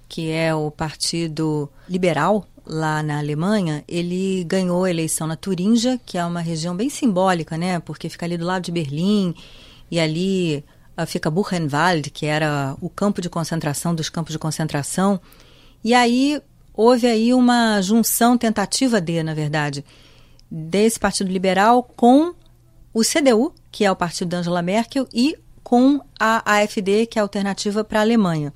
que 0.07 0.31
é 0.31 0.55
o 0.55 0.71
Partido 0.71 1.67
Liberal 1.89 2.47
lá 2.67 3.03
na 3.03 3.19
Alemanha, 3.19 3.83
ele 3.89 4.45
ganhou 4.45 4.85
a 4.85 4.91
eleição 4.91 5.27
na 5.27 5.35
Turíngia, 5.35 5.99
que 6.05 6.19
é 6.19 6.25
uma 6.27 6.43
região 6.43 6.77
bem 6.77 6.91
simbólica, 6.91 7.57
né? 7.57 7.81
Porque 7.81 8.11
fica 8.11 8.27
ali 8.27 8.37
do 8.37 8.45
lado 8.45 8.65
de 8.65 8.71
Berlim 8.71 9.35
e 9.91 9.99
ali 9.99 10.63
uh, 10.95 11.07
fica 11.07 11.31
Buchenwald, 11.31 12.11
que 12.11 12.27
era 12.27 12.77
o 12.83 12.91
campo 12.91 13.23
de 13.23 13.31
concentração 13.31 13.95
dos 13.95 14.11
campos 14.11 14.33
de 14.33 14.39
concentração. 14.39 15.19
E 15.83 15.95
aí 15.95 16.39
houve 16.75 17.07
aí 17.07 17.33
uma 17.33 17.81
junção, 17.81 18.37
tentativa 18.37 19.01
de, 19.01 19.23
na 19.23 19.33
verdade, 19.33 19.83
desse 20.51 20.99
Partido 20.99 21.31
Liberal 21.31 21.83
com 21.83 22.35
o 22.93 23.03
CDU, 23.03 23.55
que 23.71 23.85
é 23.85 23.91
o 23.91 23.97
partido 23.97 24.29
da 24.29 24.39
Angela 24.39 24.63
Merkel, 24.63 25.07
e 25.13 25.37
com 25.63 26.01
a 26.19 26.43
AfD, 26.61 27.07
que 27.07 27.19
é 27.19 27.21
a 27.21 27.25
alternativa 27.25 27.85
para 27.85 28.01
a 28.01 28.03
Alemanha. 28.03 28.53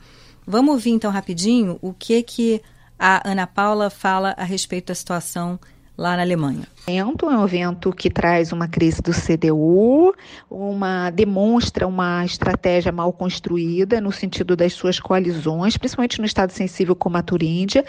Vamos 0.47 0.75
ouvir 0.75 0.91
então 0.91 1.11
rapidinho 1.11 1.79
o 1.83 1.93
que 1.93 2.23
que 2.23 2.63
a 2.99 3.29
Ana 3.29 3.47
Paula 3.47 3.91
fala 3.91 4.35
a 4.37 4.45
respeito 4.45 4.87
da 4.87 4.95
situação 4.95 5.59
lá 5.97 6.17
na 6.17 6.23
Alemanha. 6.23 6.67
É 6.87 7.05
um 7.05 7.15
evento 7.45 7.93
que 7.93 8.11
traz 8.11 8.51
uma 8.51 8.67
crise 8.67 9.01
do 9.01 9.13
CDU, 9.13 10.15
uma 10.51 11.11
demonstra 11.11 11.87
uma 11.87 12.25
estratégia 12.25 12.91
mal 12.91 13.13
construída 13.13 14.01
no 14.01 14.11
sentido 14.11 14.57
das 14.57 14.73
suas 14.73 14.99
coalizões, 14.99 15.77
principalmente 15.77 16.19
no 16.19 16.27
estado 16.27 16.51
sensível 16.51 16.97
como 16.97 17.17
a 17.17 17.23
Turíndia, 17.23 17.85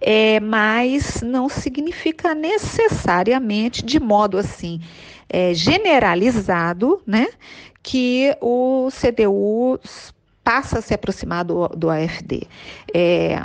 é, 0.00 0.40
mas 0.40 1.22
não 1.22 1.48
significa 1.48 2.34
necessariamente 2.34 3.84
de 3.84 4.00
modo 4.00 4.38
assim 4.38 4.80
é, 5.28 5.54
generalizado, 5.54 7.00
né, 7.06 7.28
que 7.82 8.36
o 8.40 8.88
CDU 8.90 9.78
passa 10.44 10.78
a 10.78 10.82
se 10.82 10.92
aproximar 10.92 11.44
do, 11.44 11.68
do 11.68 11.88
AfD. 11.88 12.42
É, 12.92 13.40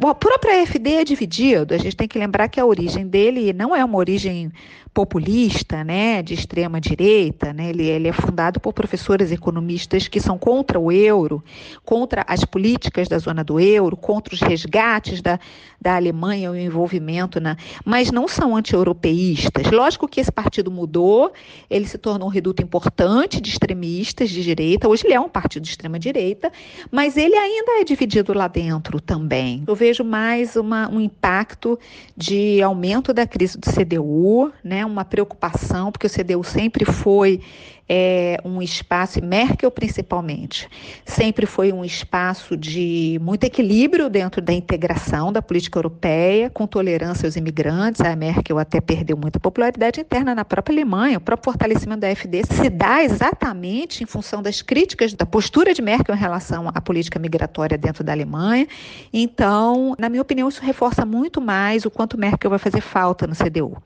O 0.00 0.14
próprio 0.14 0.62
AFD 0.62 0.94
é 0.94 1.04
dividido, 1.04 1.74
a 1.74 1.78
gente 1.78 1.96
tem 1.96 2.06
que 2.06 2.16
lembrar 2.16 2.48
que 2.48 2.60
a 2.60 2.64
origem 2.64 3.04
dele 3.04 3.52
não 3.52 3.74
é 3.74 3.84
uma 3.84 3.98
origem 3.98 4.52
populista, 4.94 5.82
né, 5.82 6.22
de 6.22 6.34
extrema 6.34 6.80
direita, 6.80 7.52
né, 7.52 7.70
ele, 7.70 7.84
ele 7.84 8.06
é 8.06 8.12
fundado 8.12 8.60
por 8.60 8.72
professores 8.72 9.32
economistas 9.32 10.06
que 10.06 10.20
são 10.20 10.38
contra 10.38 10.78
o 10.78 10.92
euro, 10.92 11.42
contra 11.84 12.24
as 12.28 12.44
políticas 12.44 13.08
da 13.08 13.18
zona 13.18 13.42
do 13.42 13.58
euro, 13.58 13.96
contra 13.96 14.32
os 14.32 14.40
resgates 14.40 15.20
da, 15.20 15.38
da 15.80 15.96
Alemanha, 15.96 16.50
o 16.50 16.56
envolvimento, 16.56 17.40
na, 17.40 17.56
mas 17.84 18.10
não 18.10 18.26
são 18.26 18.56
anti-europeístas. 18.56 19.70
Lógico 19.70 20.08
que 20.08 20.20
esse 20.20 20.32
partido 20.32 20.70
mudou, 20.70 21.32
ele 21.70 21.86
se 21.86 21.96
tornou 21.96 22.28
um 22.28 22.30
reduto 22.30 22.62
importante 22.62 23.40
de 23.40 23.50
extremistas 23.50 24.30
de 24.30 24.42
direita, 24.42 24.88
hoje 24.88 25.06
ele 25.06 25.14
é 25.14 25.20
um 25.20 25.28
partido 25.28 25.62
de 25.62 25.70
extrema 25.70 25.98
direita, 25.98 26.50
mas 26.90 27.16
ele 27.16 27.36
ainda 27.36 27.80
é 27.80 27.84
dividido 27.84 28.32
lá 28.32 28.48
dentro 28.48 29.00
também. 29.00 29.62
Eu 29.66 29.74
vejo 29.74 30.02
mais 30.02 30.56
uma, 30.56 30.88
um 30.88 31.00
impacto 31.00 31.78
de 32.16 32.60
aumento 32.62 33.12
da 33.12 33.26
crise 33.26 33.56
do 33.56 33.70
CDU, 33.70 34.52
né, 34.64 34.84
uma 34.84 35.04
preocupação, 35.04 35.92
porque 35.92 36.06
o 36.06 36.10
CDU 36.10 36.42
sempre 36.42 36.84
foi 36.84 37.40
é, 37.88 38.38
um 38.44 38.60
espaço, 38.60 39.18
e 39.18 39.22
Merkel 39.22 39.70
principalmente, 39.70 40.68
sempre 41.04 41.46
foi 41.46 41.72
um 41.72 41.84
espaço 41.84 42.56
de 42.56 43.18
muito 43.22 43.44
equilíbrio 43.44 44.10
dentro 44.10 44.42
da 44.42 44.52
integração 44.52 45.32
da 45.32 45.40
política 45.40 45.78
europeia, 45.78 46.50
com 46.50 46.66
tolerância 46.66 47.26
aos 47.26 47.36
imigrantes. 47.36 48.00
A 48.00 48.14
Merkel 48.14 48.58
até 48.58 48.80
perdeu 48.80 49.16
muita 49.16 49.40
popularidade 49.40 50.00
interna 50.00 50.34
na 50.34 50.44
própria 50.44 50.74
Alemanha. 50.74 51.18
O 51.18 51.20
próprio 51.20 51.52
fortalecimento 51.52 52.00
da 52.00 52.14
FD 52.14 52.42
se 52.44 52.68
dá 52.68 53.02
exatamente 53.02 54.02
em 54.02 54.06
função 54.06 54.42
das 54.42 54.60
críticas 54.60 55.14
da 55.14 55.24
postura 55.24 55.72
de 55.72 55.80
Merkel 55.80 56.14
em 56.14 56.18
relação 56.18 56.70
à 56.74 56.80
política 56.80 57.18
migratória 57.18 57.78
dentro 57.78 58.04
da 58.04 58.12
Alemanha. 58.12 58.66
Então, 59.12 59.94
na 59.98 60.08
minha 60.08 60.22
opinião, 60.22 60.48
isso 60.48 60.62
reforça 60.62 61.06
muito 61.06 61.40
mais 61.40 61.86
o 61.86 61.90
quanto 61.90 62.18
Merkel 62.18 62.50
vai 62.50 62.58
fazer 62.58 62.80
falta 62.80 63.26
no 63.26 63.34
CDU 63.34 63.76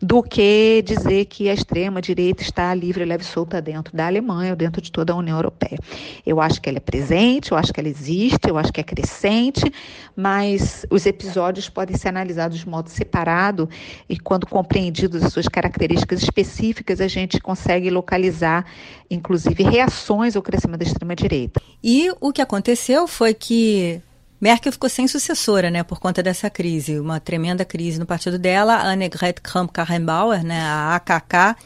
do 0.00 0.22
que 0.22 0.82
dizer 0.84 1.24
que 1.26 1.48
a 1.48 1.54
extrema 1.54 2.00
direita 2.00 2.42
está 2.42 2.72
livre, 2.74 3.04
leve 3.04 3.24
solta 3.38 3.62
dentro 3.62 3.96
da 3.96 4.06
Alemanha 4.06 4.50
ou 4.50 4.56
dentro 4.56 4.82
de 4.82 4.90
toda 4.90 5.12
a 5.12 5.16
União 5.16 5.36
Europeia. 5.36 5.78
Eu 6.26 6.40
acho 6.40 6.60
que 6.60 6.68
ela 6.68 6.78
é 6.78 6.80
presente, 6.80 7.52
eu 7.52 7.56
acho 7.56 7.72
que 7.72 7.78
ela 7.78 7.88
existe, 7.88 8.48
eu 8.48 8.58
acho 8.58 8.72
que 8.72 8.80
é 8.80 8.84
crescente, 8.84 9.72
mas 10.16 10.84
os 10.90 11.06
episódios 11.06 11.68
podem 11.68 11.96
ser 11.96 12.08
analisados 12.08 12.58
de 12.58 12.68
modo 12.68 12.88
separado 12.90 13.68
e 14.08 14.18
quando 14.18 14.46
compreendidos 14.46 15.22
as 15.22 15.32
suas 15.32 15.46
características 15.46 16.20
específicas, 16.22 17.00
a 17.00 17.06
gente 17.06 17.40
consegue 17.40 17.90
localizar, 17.90 18.64
inclusive, 19.08 19.62
reações 19.62 20.34
ao 20.34 20.42
crescimento 20.42 20.80
da 20.80 20.86
extrema-direita. 20.86 21.60
E 21.82 22.10
o 22.20 22.32
que 22.32 22.42
aconteceu 22.42 23.06
foi 23.06 23.34
que 23.34 24.02
Merkel 24.40 24.72
ficou 24.72 24.90
sem 24.90 25.06
sucessora, 25.06 25.70
né, 25.70 25.84
por 25.84 26.00
conta 26.00 26.22
dessa 26.22 26.50
crise, 26.50 26.98
uma 26.98 27.20
tremenda 27.20 27.64
crise 27.64 28.00
no 28.00 28.06
partido 28.06 28.38
dela. 28.38 28.74
Annegret 28.82 29.40
Kramp-Karrenbauer, 29.40 30.44
né, 30.44 30.60
a 30.60 30.96
AKK, 30.96 31.56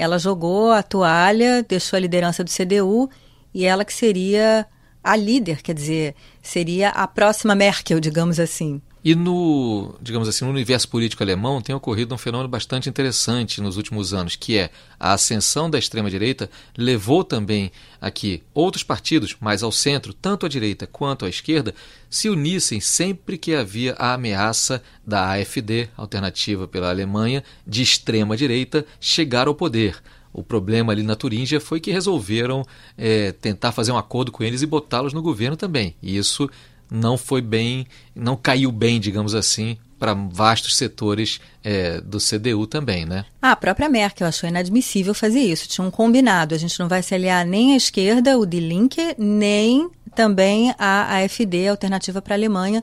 ela 0.00 0.18
jogou 0.18 0.72
a 0.72 0.82
toalha, 0.82 1.62
deixou 1.62 1.94
a 1.94 2.00
liderança 2.00 2.42
do 2.42 2.50
CDU 2.50 3.10
e 3.52 3.66
ela 3.66 3.84
que 3.84 3.92
seria 3.92 4.66
a 5.04 5.14
líder, 5.14 5.60
quer 5.60 5.74
dizer, 5.74 6.14
seria 6.40 6.88
a 6.88 7.06
próxima 7.06 7.54
Merkel, 7.54 8.00
digamos 8.00 8.40
assim. 8.40 8.80
E 9.02 9.14
no, 9.14 9.94
digamos 10.02 10.28
assim, 10.28 10.44
no 10.44 10.50
universo 10.50 10.86
político 10.86 11.22
alemão 11.22 11.62
tem 11.62 11.74
ocorrido 11.74 12.14
um 12.14 12.18
fenômeno 12.18 12.50
bastante 12.50 12.86
interessante 12.86 13.60
nos 13.60 13.78
últimos 13.78 14.12
anos, 14.12 14.36
que 14.36 14.58
é 14.58 14.70
a 14.98 15.14
ascensão 15.14 15.70
da 15.70 15.78
extrema-direita 15.78 16.50
levou 16.76 17.24
também 17.24 17.72
a 17.98 18.10
que 18.10 18.42
outros 18.52 18.84
partidos, 18.84 19.34
mais 19.40 19.62
ao 19.62 19.72
centro, 19.72 20.12
tanto 20.12 20.44
à 20.44 20.50
direita 20.50 20.86
quanto 20.86 21.24
à 21.24 21.30
esquerda, 21.30 21.74
se 22.10 22.28
unissem 22.28 22.78
sempre 22.78 23.38
que 23.38 23.54
havia 23.54 23.94
a 23.94 24.12
ameaça 24.12 24.82
da 25.06 25.32
AfD, 25.32 25.88
alternativa 25.96 26.68
pela 26.68 26.90
Alemanha, 26.90 27.42
de 27.66 27.80
extrema-direita, 27.80 28.84
chegar 29.00 29.48
ao 29.48 29.54
poder. 29.54 29.96
O 30.30 30.42
problema 30.42 30.92
ali 30.92 31.02
na 31.02 31.16
Turíngia 31.16 31.58
foi 31.58 31.80
que 31.80 31.90
resolveram 31.90 32.64
é, 32.98 33.32
tentar 33.32 33.72
fazer 33.72 33.92
um 33.92 33.98
acordo 33.98 34.30
com 34.30 34.44
eles 34.44 34.60
e 34.60 34.66
botá-los 34.66 35.14
no 35.14 35.22
governo 35.22 35.56
também. 35.56 35.96
E 36.02 36.16
isso 36.16 36.48
não 36.90 37.16
foi 37.16 37.40
bem, 37.40 37.86
não 38.14 38.36
caiu 38.36 38.72
bem, 38.72 38.98
digamos 38.98 39.34
assim, 39.34 39.78
para 39.98 40.14
vastos 40.14 40.76
setores 40.76 41.40
é, 41.62 42.00
do 42.00 42.18
CDU 42.18 42.66
também, 42.66 43.04
né? 43.04 43.26
Ah, 43.40 43.52
a 43.52 43.56
própria 43.56 43.88
Merkel 43.88 44.26
achou 44.26 44.48
inadmissível 44.48 45.14
fazer 45.14 45.40
isso. 45.40 45.68
Tinha 45.68 45.86
um 45.86 45.90
combinado. 45.90 46.54
A 46.54 46.58
gente 46.58 46.80
não 46.80 46.88
vai 46.88 47.02
se 47.02 47.14
aliar 47.14 47.44
nem 47.44 47.74
à 47.74 47.76
esquerda, 47.76 48.38
o 48.38 48.46
Die 48.46 48.60
Linke, 48.60 49.14
nem 49.18 49.90
também 50.14 50.74
a 50.78 51.18
AfD, 51.18 51.68
Alternativa 51.68 52.22
para 52.22 52.34
a 52.34 52.38
Alemanha. 52.38 52.82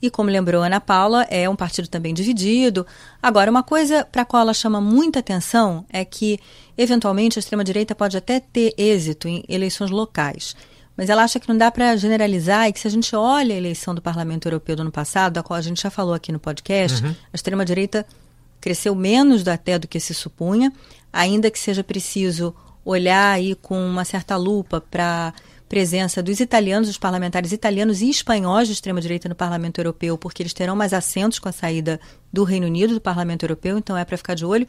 E 0.00 0.10
como 0.10 0.30
lembrou 0.30 0.62
Ana 0.62 0.80
Paula, 0.80 1.22
é 1.30 1.48
um 1.48 1.56
partido 1.56 1.88
também 1.88 2.12
dividido. 2.12 2.86
Agora, 3.22 3.50
uma 3.50 3.62
coisa 3.62 4.04
para 4.04 4.22
a 4.22 4.24
qual 4.24 4.42
ela 4.42 4.54
chama 4.54 4.80
muita 4.80 5.20
atenção 5.20 5.84
é 5.90 6.04
que, 6.04 6.38
eventualmente, 6.76 7.38
a 7.38 7.40
extrema-direita 7.40 7.94
pode 7.94 8.16
até 8.16 8.40
ter 8.40 8.74
êxito 8.76 9.28
em 9.28 9.44
eleições 9.48 9.90
locais. 9.90 10.54
Mas 10.96 11.10
ela 11.10 11.24
acha 11.24 11.40
que 11.40 11.48
não 11.48 11.56
dá 11.56 11.70
para 11.70 11.96
generalizar 11.96 12.68
e 12.68 12.72
que 12.72 12.78
se 12.78 12.86
a 12.86 12.90
gente 12.90 13.14
olha 13.16 13.54
a 13.54 13.58
eleição 13.58 13.94
do 13.94 14.02
Parlamento 14.02 14.46
Europeu 14.46 14.76
do 14.76 14.82
ano 14.82 14.92
passado, 14.92 15.34
da 15.34 15.42
qual 15.42 15.58
a 15.58 15.62
gente 15.62 15.82
já 15.82 15.90
falou 15.90 16.14
aqui 16.14 16.30
no 16.30 16.38
podcast, 16.38 17.02
uhum. 17.02 17.10
a 17.10 17.34
extrema-direita 17.34 18.06
cresceu 18.60 18.94
menos 18.94 19.46
até 19.46 19.78
do 19.78 19.88
que 19.88 19.98
se 19.98 20.14
supunha, 20.14 20.72
ainda 21.12 21.50
que 21.50 21.58
seja 21.58 21.82
preciso 21.82 22.54
olhar 22.84 23.32
aí 23.32 23.54
com 23.54 23.78
uma 23.86 24.04
certa 24.04 24.36
lupa 24.36 24.80
para 24.80 25.34
presença 25.68 26.22
dos 26.22 26.38
italianos, 26.40 26.88
dos 26.88 26.98
parlamentares 26.98 27.50
italianos 27.50 28.00
e 28.00 28.08
espanhóis 28.08 28.68
de 28.68 28.74
extrema-direita 28.74 29.28
no 29.28 29.34
Parlamento 29.34 29.80
Europeu, 29.80 30.16
porque 30.16 30.42
eles 30.42 30.52
terão 30.52 30.76
mais 30.76 30.92
assentos 30.92 31.38
com 31.38 31.48
a 31.48 31.52
saída 31.52 32.00
do 32.32 32.44
Reino 32.44 32.66
Unido 32.66 32.94
do 32.94 33.00
Parlamento 33.00 33.42
Europeu, 33.44 33.76
então 33.76 33.96
é 33.96 34.04
para 34.04 34.16
ficar 34.16 34.34
de 34.34 34.44
olho. 34.44 34.68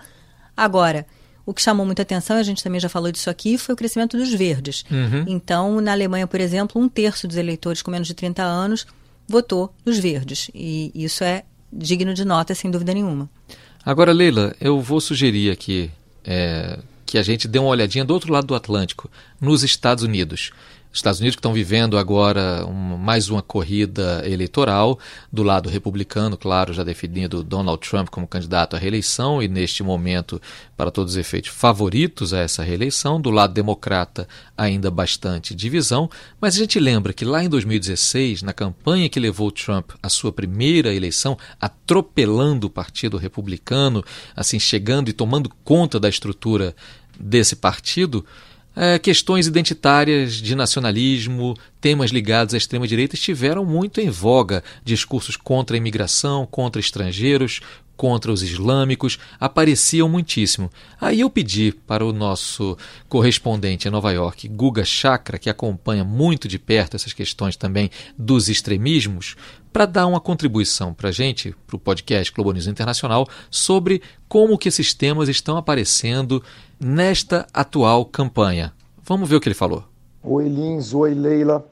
Agora, 0.57 1.05
o 1.45 1.53
que 1.53 1.61
chamou 1.61 1.85
muita 1.85 2.01
atenção, 2.01 2.37
a 2.37 2.43
gente 2.43 2.63
também 2.63 2.79
já 2.79 2.89
falou 2.89 3.11
disso 3.11 3.29
aqui, 3.29 3.57
foi 3.57 3.73
o 3.73 3.77
crescimento 3.77 4.17
dos 4.17 4.33
verdes. 4.33 4.83
Uhum. 4.89 5.25
Então, 5.27 5.79
na 5.79 5.91
Alemanha, 5.91 6.25
por 6.25 6.39
exemplo, 6.39 6.81
um 6.81 6.89
terço 6.89 7.27
dos 7.27 7.37
eleitores 7.37 7.81
com 7.81 7.91
menos 7.91 8.07
de 8.07 8.13
30 8.13 8.41
anos 8.43 8.87
votou 9.27 9.73
nos 9.85 9.99
verdes. 9.99 10.49
E 10.53 10.91
isso 10.95 11.23
é 11.23 11.43
digno 11.71 12.13
de 12.13 12.25
nota, 12.25 12.55
sem 12.55 12.71
dúvida 12.71 12.93
nenhuma. 12.93 13.29
Agora, 13.85 14.11
Leila, 14.11 14.55
eu 14.59 14.81
vou 14.81 14.99
sugerir 14.99 15.51
aqui 15.51 15.91
é, 16.23 16.79
que 17.05 17.17
a 17.17 17.23
gente 17.23 17.47
dê 17.47 17.59
uma 17.59 17.69
olhadinha 17.69 18.03
do 18.03 18.13
outro 18.13 18.33
lado 18.33 18.47
do 18.47 18.55
Atlântico, 18.55 19.09
nos 19.39 19.63
Estados 19.63 20.03
Unidos. 20.03 20.51
Estados 20.95 21.19
Unidos 21.19 21.35
que 21.35 21.39
estão 21.39 21.53
vivendo 21.53 21.97
agora 21.97 22.65
um, 22.65 22.95
mais 22.97 23.29
uma 23.29 23.41
corrida 23.41 24.23
eleitoral, 24.25 24.97
do 25.31 25.43
lado 25.43 25.69
republicano, 25.69 26.37
claro, 26.37 26.73
já 26.73 26.85
definido 26.85 27.43
Donald 27.43 27.85
Trump 27.87 28.07
como 28.09 28.25
candidato 28.25 28.77
à 28.77 28.79
reeleição 28.79 29.43
e 29.43 29.47
neste 29.49 29.83
momento, 29.83 30.41
para 30.77 30.89
todos 30.89 31.13
os 31.13 31.17
efeitos, 31.17 31.51
favoritos 31.51 32.33
a 32.33 32.39
essa 32.39 32.63
reeleição, 32.63 33.19
do 33.19 33.29
lado 33.29 33.53
democrata 33.53 34.25
ainda 34.57 34.89
bastante 34.89 35.53
divisão, 35.53 36.09
mas 36.39 36.55
a 36.55 36.59
gente 36.59 36.79
lembra 36.79 37.11
que 37.11 37.25
lá 37.25 37.43
em 37.43 37.49
2016, 37.49 38.41
na 38.41 38.53
campanha 38.53 39.09
que 39.09 39.19
levou 39.19 39.51
Trump 39.51 39.91
à 40.01 40.07
sua 40.07 40.31
primeira 40.31 40.93
eleição, 40.93 41.37
atropelando 41.59 42.67
o 42.67 42.69
Partido 42.69 43.17
Republicano, 43.17 44.01
assim 44.33 44.57
chegando 44.59 45.09
e 45.09 45.13
tomando 45.13 45.49
conta 45.63 45.99
da 45.99 46.07
estrutura 46.07 46.73
desse 47.19 47.55
partido, 47.55 48.25
é, 48.75 48.99
questões 48.99 49.47
identitárias 49.47 50.33
de 50.33 50.55
nacionalismo, 50.55 51.55
temas 51.79 52.11
ligados 52.11 52.53
à 52.53 52.57
extrema-direita 52.57 53.15
estiveram 53.15 53.63
muito 53.63 54.01
em 54.01 54.09
voga. 54.09 54.63
Discursos 54.83 55.37
contra 55.37 55.75
a 55.75 55.79
imigração, 55.79 56.45
contra 56.45 56.79
estrangeiros, 56.79 57.61
contra 57.95 58.31
os 58.31 58.43
islâmicos 58.43 59.17
apareciam 59.39 60.09
muitíssimo. 60.09 60.69
Aí 60.99 61.21
eu 61.21 61.29
pedi 61.29 61.71
para 61.87 62.05
o 62.05 62.11
nosso 62.11 62.77
correspondente 63.07 63.87
em 63.87 63.91
Nova 63.91 64.11
York, 64.11 64.47
Guga 64.49 64.83
Chakra, 64.83 65.39
que 65.39 65.49
acompanha 65.49 66.03
muito 66.03 66.47
de 66.47 66.59
perto 66.59 66.95
essas 66.95 67.13
questões 67.13 67.55
também 67.55 67.89
dos 68.17 68.49
extremismos, 68.49 69.35
para 69.75 69.85
dar 69.85 70.07
uma 70.07 70.21
contribuição 70.21 70.93
para 70.93 71.09
a 71.09 71.11
gente, 71.11 71.53
para 71.67 71.75
o 71.75 71.79
podcast 71.79 72.33
Globo 72.33 72.53
News 72.53 72.65
Internacional, 72.65 73.27
sobre 73.51 74.01
como 74.25 74.57
que 74.57 74.69
esses 74.69 74.93
temas 74.93 75.27
estão 75.27 75.57
aparecendo 75.57 76.41
nesta 76.79 77.45
atual 77.53 78.05
campanha. 78.05 78.71
Vamos 79.03 79.27
ver 79.27 79.35
o 79.35 79.41
que 79.41 79.49
ele 79.49 79.53
falou. 79.53 79.83
Oi 80.23 80.47
Lins, 80.47 80.93
oi 80.93 81.13
Leila. 81.13 81.67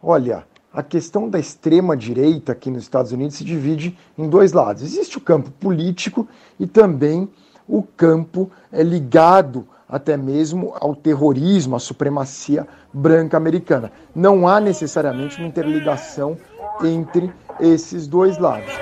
Olha, 0.00 0.46
a 0.72 0.84
questão 0.84 1.28
da 1.28 1.40
extrema 1.40 1.96
direita 1.96 2.52
aqui 2.52 2.70
nos 2.70 2.84
Estados 2.84 3.10
Unidos 3.10 3.34
se 3.34 3.42
divide 3.42 3.98
em 4.16 4.28
dois 4.28 4.52
lados. 4.52 4.84
Existe 4.84 5.18
o 5.18 5.20
campo 5.20 5.50
político 5.50 6.28
e 6.60 6.66
também 6.68 7.28
o 7.66 7.82
campo 7.82 8.52
é, 8.70 8.84
ligado 8.84 9.66
até 9.88 10.16
mesmo 10.16 10.72
ao 10.80 10.94
terrorismo, 10.94 11.76
à 11.76 11.78
supremacia 11.78 12.66
branca 12.94 13.36
americana. 13.36 13.92
Não 14.14 14.48
há 14.48 14.58
necessariamente 14.58 15.38
uma 15.38 15.48
interligação 15.48 16.38
entre 16.86 17.32
esses 17.60 18.06
dois 18.06 18.38
lados. 18.38 18.72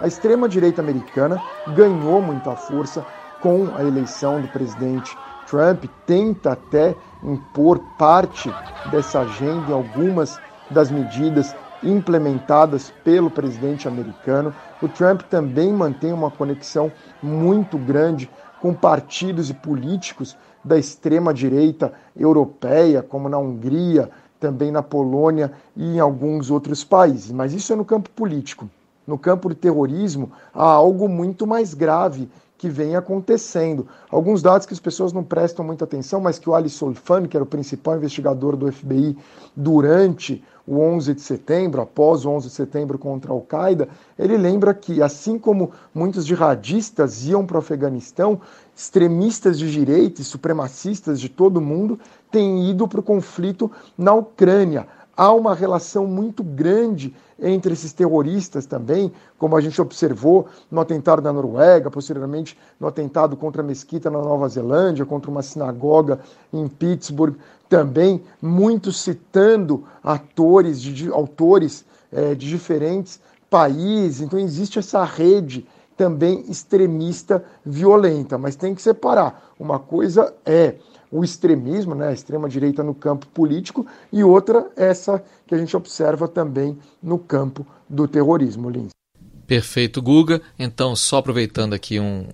A 0.00 0.06
extrema-direita 0.06 0.82
americana 0.82 1.40
ganhou 1.76 2.20
muita 2.20 2.56
força 2.56 3.04
com 3.40 3.68
a 3.76 3.82
eleição 3.82 4.40
do 4.40 4.48
presidente 4.48 5.16
Trump 5.52 5.84
tenta 6.06 6.52
até 6.52 6.96
impor 7.22 7.78
parte 7.98 8.50
dessa 8.90 9.20
agenda 9.20 9.70
em 9.70 9.74
algumas 9.74 10.40
das 10.70 10.90
medidas 10.90 11.54
implementadas 11.82 12.90
pelo 13.04 13.30
presidente 13.30 13.86
americano. 13.86 14.54
O 14.80 14.88
Trump 14.88 15.20
também 15.22 15.70
mantém 15.70 16.10
uma 16.10 16.30
conexão 16.30 16.90
muito 17.22 17.76
grande 17.76 18.30
com 18.62 18.72
partidos 18.72 19.50
e 19.50 19.54
políticos 19.54 20.38
da 20.64 20.78
extrema-direita 20.78 21.92
europeia, 22.16 23.02
como 23.02 23.28
na 23.28 23.38
Hungria, 23.38 24.10
também 24.38 24.70
na 24.70 24.82
Polônia 24.82 25.52
e 25.76 25.96
em 25.96 26.00
alguns 26.00 26.50
outros 26.50 26.82
países. 26.84 27.30
Mas 27.30 27.52
isso 27.52 27.72
é 27.72 27.76
no 27.76 27.84
campo 27.84 28.10
político. 28.10 28.68
No 29.06 29.18
campo 29.18 29.48
do 29.48 29.54
terrorismo, 29.54 30.30
há 30.54 30.64
algo 30.64 31.08
muito 31.08 31.46
mais 31.46 31.74
grave 31.74 32.28
que 32.62 32.68
vem 32.68 32.94
acontecendo. 32.94 33.88
Alguns 34.08 34.40
dados 34.40 34.68
que 34.68 34.72
as 34.72 34.78
pessoas 34.78 35.12
não 35.12 35.24
prestam 35.24 35.64
muita 35.64 35.82
atenção, 35.82 36.20
mas 36.20 36.38
que 36.38 36.48
o 36.48 36.54
Ali 36.54 36.68
Solfan, 36.68 37.26
que 37.26 37.36
era 37.36 37.42
o 37.42 37.46
principal 37.46 37.96
investigador 37.96 38.54
do 38.54 38.70
FBI 38.70 39.18
durante 39.56 40.40
o 40.64 40.78
11 40.78 41.12
de 41.14 41.20
setembro, 41.20 41.82
após 41.82 42.24
o 42.24 42.30
11 42.30 42.46
de 42.46 42.54
setembro 42.54 43.00
contra 43.00 43.32
a 43.32 43.34
Al-Qaeda, 43.34 43.88
ele 44.16 44.36
lembra 44.36 44.72
que, 44.72 45.02
assim 45.02 45.40
como 45.40 45.72
muitos 45.92 46.24
jihadistas 46.24 47.26
iam 47.26 47.44
para 47.44 47.56
o 47.56 47.58
Afeganistão, 47.58 48.40
extremistas 48.76 49.58
de 49.58 49.68
direita 49.68 50.20
e 50.20 50.24
supremacistas 50.24 51.20
de 51.20 51.28
todo 51.28 51.56
o 51.56 51.60
mundo 51.60 51.98
têm 52.30 52.70
ido 52.70 52.86
para 52.86 53.00
o 53.00 53.02
conflito 53.02 53.72
na 53.98 54.14
Ucrânia. 54.14 54.86
Há 55.16 55.32
uma 55.32 55.52
relação 55.52 56.06
muito 56.06 56.44
grande 56.44 57.12
entre 57.42 57.72
esses 57.72 57.92
terroristas 57.92 58.64
também, 58.64 59.12
como 59.36 59.56
a 59.56 59.60
gente 59.60 59.80
observou 59.82 60.46
no 60.70 60.80
atentado 60.80 61.20
na 61.20 61.32
Noruega, 61.32 61.90
posteriormente 61.90 62.56
no 62.78 62.86
atentado 62.86 63.36
contra 63.36 63.62
a 63.62 63.64
mesquita 63.64 64.08
na 64.08 64.20
Nova 64.20 64.48
Zelândia, 64.48 65.04
contra 65.04 65.30
uma 65.30 65.42
sinagoga 65.42 66.20
em 66.52 66.68
Pittsburgh, 66.68 67.34
também 67.68 68.22
muitos 68.40 69.00
citando 69.02 69.84
atores, 70.02 70.80
de, 70.80 71.10
autores 71.10 71.84
é, 72.12 72.34
de 72.34 72.48
diferentes 72.48 73.20
países. 73.50 74.20
Então 74.20 74.38
existe 74.38 74.78
essa 74.78 75.02
rede 75.04 75.66
também 75.96 76.44
extremista 76.48 77.44
violenta, 77.64 78.38
mas 78.38 78.56
tem 78.56 78.74
que 78.74 78.82
separar. 78.82 79.52
Uma 79.58 79.78
coisa 79.78 80.32
é 80.46 80.76
o 81.12 81.22
extremismo, 81.22 81.94
né, 81.94 82.08
a 82.08 82.12
extrema-direita 82.12 82.82
no 82.82 82.94
campo 82.94 83.26
político, 83.28 83.86
e 84.10 84.24
outra 84.24 84.70
essa 84.74 85.22
que 85.46 85.54
a 85.54 85.58
gente 85.58 85.76
observa 85.76 86.26
também 86.26 86.78
no 87.02 87.18
campo 87.18 87.66
do 87.88 88.08
terrorismo, 88.08 88.70
Lins. 88.70 88.90
Perfeito, 89.46 90.00
Guga. 90.00 90.40
Então, 90.58 90.96
só 90.96 91.18
aproveitando 91.18 91.74
aqui 91.74 92.00
um 92.00 92.26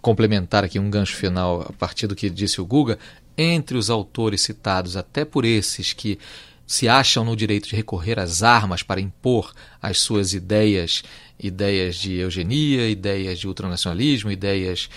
complementar 0.00 0.64
aqui 0.64 0.78
um 0.78 0.90
gancho 0.90 1.16
final 1.16 1.62
a 1.62 1.72
partir 1.72 2.06
do 2.06 2.14
que 2.14 2.28
disse 2.28 2.60
o 2.60 2.66
Guga, 2.66 2.98
entre 3.38 3.76
os 3.76 3.88
autores 3.88 4.42
citados, 4.42 4.98
até 4.98 5.24
por 5.24 5.46
esses 5.46 5.94
que 5.94 6.18
se 6.66 6.88
acham 6.88 7.24
no 7.24 7.34
direito 7.34 7.68
de 7.68 7.76
recorrer 7.76 8.18
às 8.18 8.42
armas 8.42 8.82
para 8.82 9.00
impor 9.00 9.52
as 9.80 10.00
suas 10.00 10.34
ideias, 10.34 11.02
ideias 11.38 11.96
de 11.96 12.16
eugenia, 12.18 12.88
ideias 12.88 13.38
de 13.38 13.48
ultranacionalismo, 13.48 14.30
ideias 14.30 14.88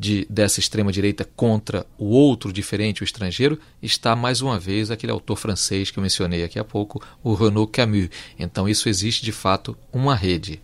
de, 0.00 0.26
dessa 0.30 0.60
extrema-direita 0.60 1.28
contra 1.36 1.86
o 1.98 2.06
outro 2.06 2.50
diferente, 2.50 3.02
o 3.02 3.04
estrangeiro, 3.04 3.60
está 3.82 4.16
mais 4.16 4.40
uma 4.40 4.58
vez 4.58 4.90
aquele 4.90 5.12
autor 5.12 5.36
francês 5.36 5.90
que 5.90 5.98
eu 5.98 6.02
mencionei 6.02 6.42
aqui 6.42 6.58
há 6.58 6.64
pouco, 6.64 7.02
o 7.22 7.34
Renaud 7.34 7.70
Camus. 7.70 8.08
Então, 8.38 8.66
isso 8.66 8.88
existe 8.88 9.22
de 9.22 9.30
fato 9.30 9.76
uma 9.92 10.16
rede. 10.16 10.58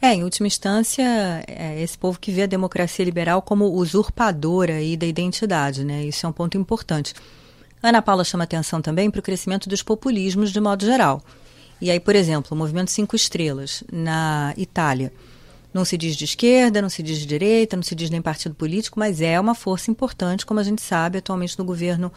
É, 0.00 0.14
em 0.14 0.24
última 0.24 0.46
instância, 0.46 1.04
é 1.46 1.80
esse 1.82 1.98
povo 1.98 2.18
que 2.18 2.32
vê 2.32 2.44
a 2.44 2.46
democracia 2.46 3.04
liberal 3.04 3.42
como 3.42 3.66
usurpadora 3.66 4.76
aí 4.76 4.96
da 4.96 5.06
identidade, 5.06 5.84
né? 5.84 6.04
Isso 6.04 6.24
é 6.24 6.28
um 6.28 6.32
ponto 6.32 6.56
importante. 6.56 7.12
Ana 7.82 8.00
Paula 8.00 8.24
chama 8.24 8.44
atenção 8.44 8.80
também 8.80 9.10
para 9.10 9.20
o 9.20 9.22
crescimento 9.22 9.68
dos 9.68 9.82
populismos 9.82 10.50
de 10.50 10.60
modo 10.60 10.86
geral. 10.86 11.22
E 11.78 11.90
aí, 11.90 12.00
por 12.00 12.16
exemplo, 12.16 12.54
o 12.54 12.56
movimento 12.56 12.90
Cinco 12.90 13.14
Estrelas, 13.14 13.84
na 13.92 14.54
Itália 14.56 15.12
não 15.72 15.84
se 15.84 15.96
diz 15.96 16.16
de 16.16 16.24
esquerda, 16.24 16.82
não 16.82 16.88
se 16.88 17.02
diz 17.02 17.18
de 17.18 17.26
direita, 17.26 17.76
não 17.76 17.82
se 17.82 17.94
diz 17.94 18.10
nem 18.10 18.20
partido 18.20 18.54
político, 18.54 18.98
mas 18.98 19.20
é 19.20 19.38
uma 19.40 19.54
força 19.54 19.90
importante, 19.90 20.44
como 20.44 20.60
a 20.60 20.62
gente 20.62 20.82
sabe, 20.82 21.18
atualmente 21.18 21.58
no 21.58 21.64
governo 21.64 22.12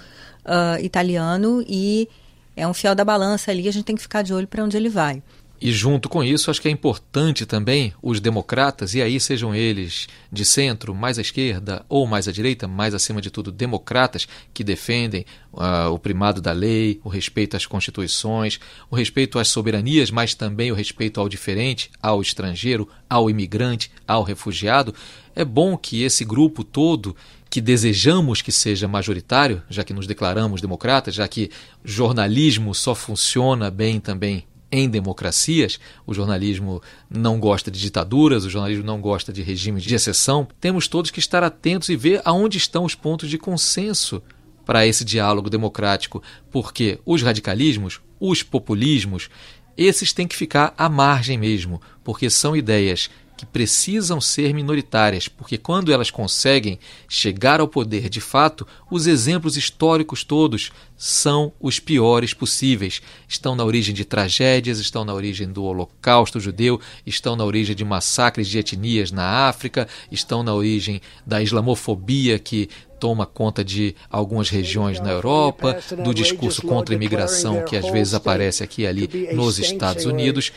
uh, 0.45 0.83
italiano 0.83 1.63
e 1.67 2.09
é 2.55 2.67
um 2.67 2.73
fiel 2.73 2.95
da 2.95 3.03
balança 3.03 3.51
ali, 3.51 3.67
a 3.67 3.71
gente 3.71 3.85
tem 3.85 3.95
que 3.95 4.01
ficar 4.01 4.21
de 4.21 4.33
olho 4.33 4.47
para 4.47 4.63
onde 4.63 4.77
ele 4.77 4.89
vai. 4.89 5.21
E 5.65 5.71
junto 5.71 6.07
com 6.07 6.23
isso, 6.23 6.51
acho 6.51 6.61
que 6.61 6.67
é 6.67 6.71
importante 6.71 7.43
também 7.43 7.91
os 7.99 8.19
democratas, 8.19 8.93
e 8.93 9.01
aí 9.01 9.19
sejam 9.19 9.55
eles 9.55 10.07
de 10.31 10.45
centro, 10.45 10.93
mais 10.93 11.17
à 11.17 11.21
esquerda 11.21 11.83
ou 11.89 12.05
mais 12.05 12.27
à 12.27 12.31
direita, 12.31 12.67
mais 12.67 12.93
acima 12.93 13.19
de 13.19 13.31
tudo 13.31 13.51
democratas, 13.51 14.27
que 14.53 14.63
defendem 14.63 15.25
uh, 15.51 15.89
o 15.91 15.97
primado 15.97 16.39
da 16.39 16.51
lei, 16.51 17.01
o 17.03 17.09
respeito 17.09 17.57
às 17.57 17.65
constituições, 17.65 18.59
o 18.91 18.95
respeito 18.95 19.39
às 19.39 19.47
soberanias, 19.47 20.11
mas 20.11 20.35
também 20.35 20.71
o 20.71 20.75
respeito 20.75 21.19
ao 21.19 21.27
diferente, 21.27 21.89
ao 21.99 22.21
estrangeiro, 22.21 22.87
ao 23.09 23.27
imigrante, 23.27 23.89
ao 24.07 24.21
refugiado. 24.21 24.93
É 25.35 25.43
bom 25.43 25.75
que 25.75 26.03
esse 26.03 26.23
grupo 26.23 26.63
todo 26.63 27.15
que 27.49 27.59
desejamos 27.59 28.39
que 28.39 28.51
seja 28.51 28.87
majoritário, 28.87 29.63
já 29.67 29.83
que 29.83 29.95
nos 29.95 30.05
declaramos 30.05 30.61
democratas, 30.61 31.15
já 31.15 31.27
que 31.27 31.49
jornalismo 31.83 32.75
só 32.75 32.93
funciona 32.93 33.71
bem 33.71 33.99
também 33.99 34.45
em 34.71 34.89
democracias, 34.89 35.79
o 36.05 36.13
jornalismo 36.13 36.81
não 37.09 37.39
gosta 37.39 37.69
de 37.71 37.79
ditaduras, 37.79 38.45
o 38.45 38.49
jornalismo 38.49 38.85
não 38.85 38.99
gosta 38.99 39.31
de 39.31 39.41
regimes 39.41 39.83
de 39.83 39.95
exceção, 39.95 40.47
temos 40.59 40.87
todos 40.87 41.11
que 41.11 41.19
estar 41.19 41.43
atentos 41.43 41.89
e 41.89 41.95
ver 41.95 42.21
aonde 42.25 42.57
estão 42.57 42.83
os 42.83 42.95
pontos 42.95 43.29
de 43.29 43.37
consenso 43.37 44.21
para 44.65 44.85
esse 44.85 45.05
diálogo 45.05 45.49
democrático, 45.49 46.21
porque 46.51 46.99
os 47.05 47.21
radicalismos, 47.21 48.01
os 48.19 48.41
populismos, 48.41 49.29
esses 49.77 50.11
têm 50.11 50.27
que 50.27 50.35
ficar 50.35 50.73
à 50.77 50.89
margem 50.89 51.37
mesmo, 51.37 51.81
porque 52.03 52.29
são 52.29 52.55
ideias 52.55 53.09
que 53.35 53.45
precisam 53.45 54.21
ser 54.21 54.53
minoritárias, 54.53 55.27
porque 55.27 55.57
quando 55.57 55.91
elas 55.91 56.09
conseguem 56.09 56.79
chegar 57.07 57.59
ao 57.59 57.67
poder 57.67 58.09
de 58.09 58.21
fato, 58.21 58.65
os 58.89 59.07
exemplos 59.07 59.57
históricos 59.57 60.23
todos 60.23 60.71
são 60.97 61.51
os 61.59 61.79
piores 61.79 62.33
possíveis. 62.33 63.01
Estão 63.27 63.55
na 63.55 63.65
origem 63.65 63.93
de 63.93 64.05
tragédias, 64.05 64.79
estão 64.79 65.03
na 65.03 65.13
origem 65.13 65.47
do 65.47 65.63
Holocausto 65.63 66.39
judeu, 66.39 66.79
estão 67.05 67.35
na 67.35 67.43
origem 67.43 67.75
de 67.75 67.83
massacres 67.83 68.47
de 68.47 68.57
etnias 68.57 69.11
na 69.11 69.47
África, 69.47 69.87
estão 70.11 70.41
na 70.41 70.53
origem 70.53 71.01
da 71.25 71.41
islamofobia 71.41 72.39
que 72.39 72.69
toma 72.99 73.25
conta 73.25 73.63
de 73.63 73.93
algumas 74.09 74.49
regiões 74.49 74.99
na 75.01 75.11
Europa, 75.11 75.77
do 76.03 76.13
discurso 76.13 76.61
contra 76.61 76.95
a 76.95 76.97
imigração 76.97 77.63
que 77.63 77.75
às 77.75 77.89
vezes 77.91 78.13
aparece 78.13 78.63
aqui 78.63 78.83
e 78.83 78.87
ali 78.87 79.29
nos 79.33 79.59
Estados 79.59 80.05
Unidos 80.05 80.53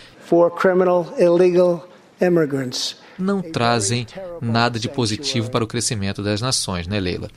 não 3.19 3.43
trazem 3.43 4.07
nada 4.41 4.79
de 4.79 4.89
positivo 4.89 5.51
para 5.51 5.65
o 5.65 5.67
crescimento 5.67 6.23
das 6.23 6.41
nações, 6.41 6.87
né, 6.87 7.01
Leila? 7.01 7.29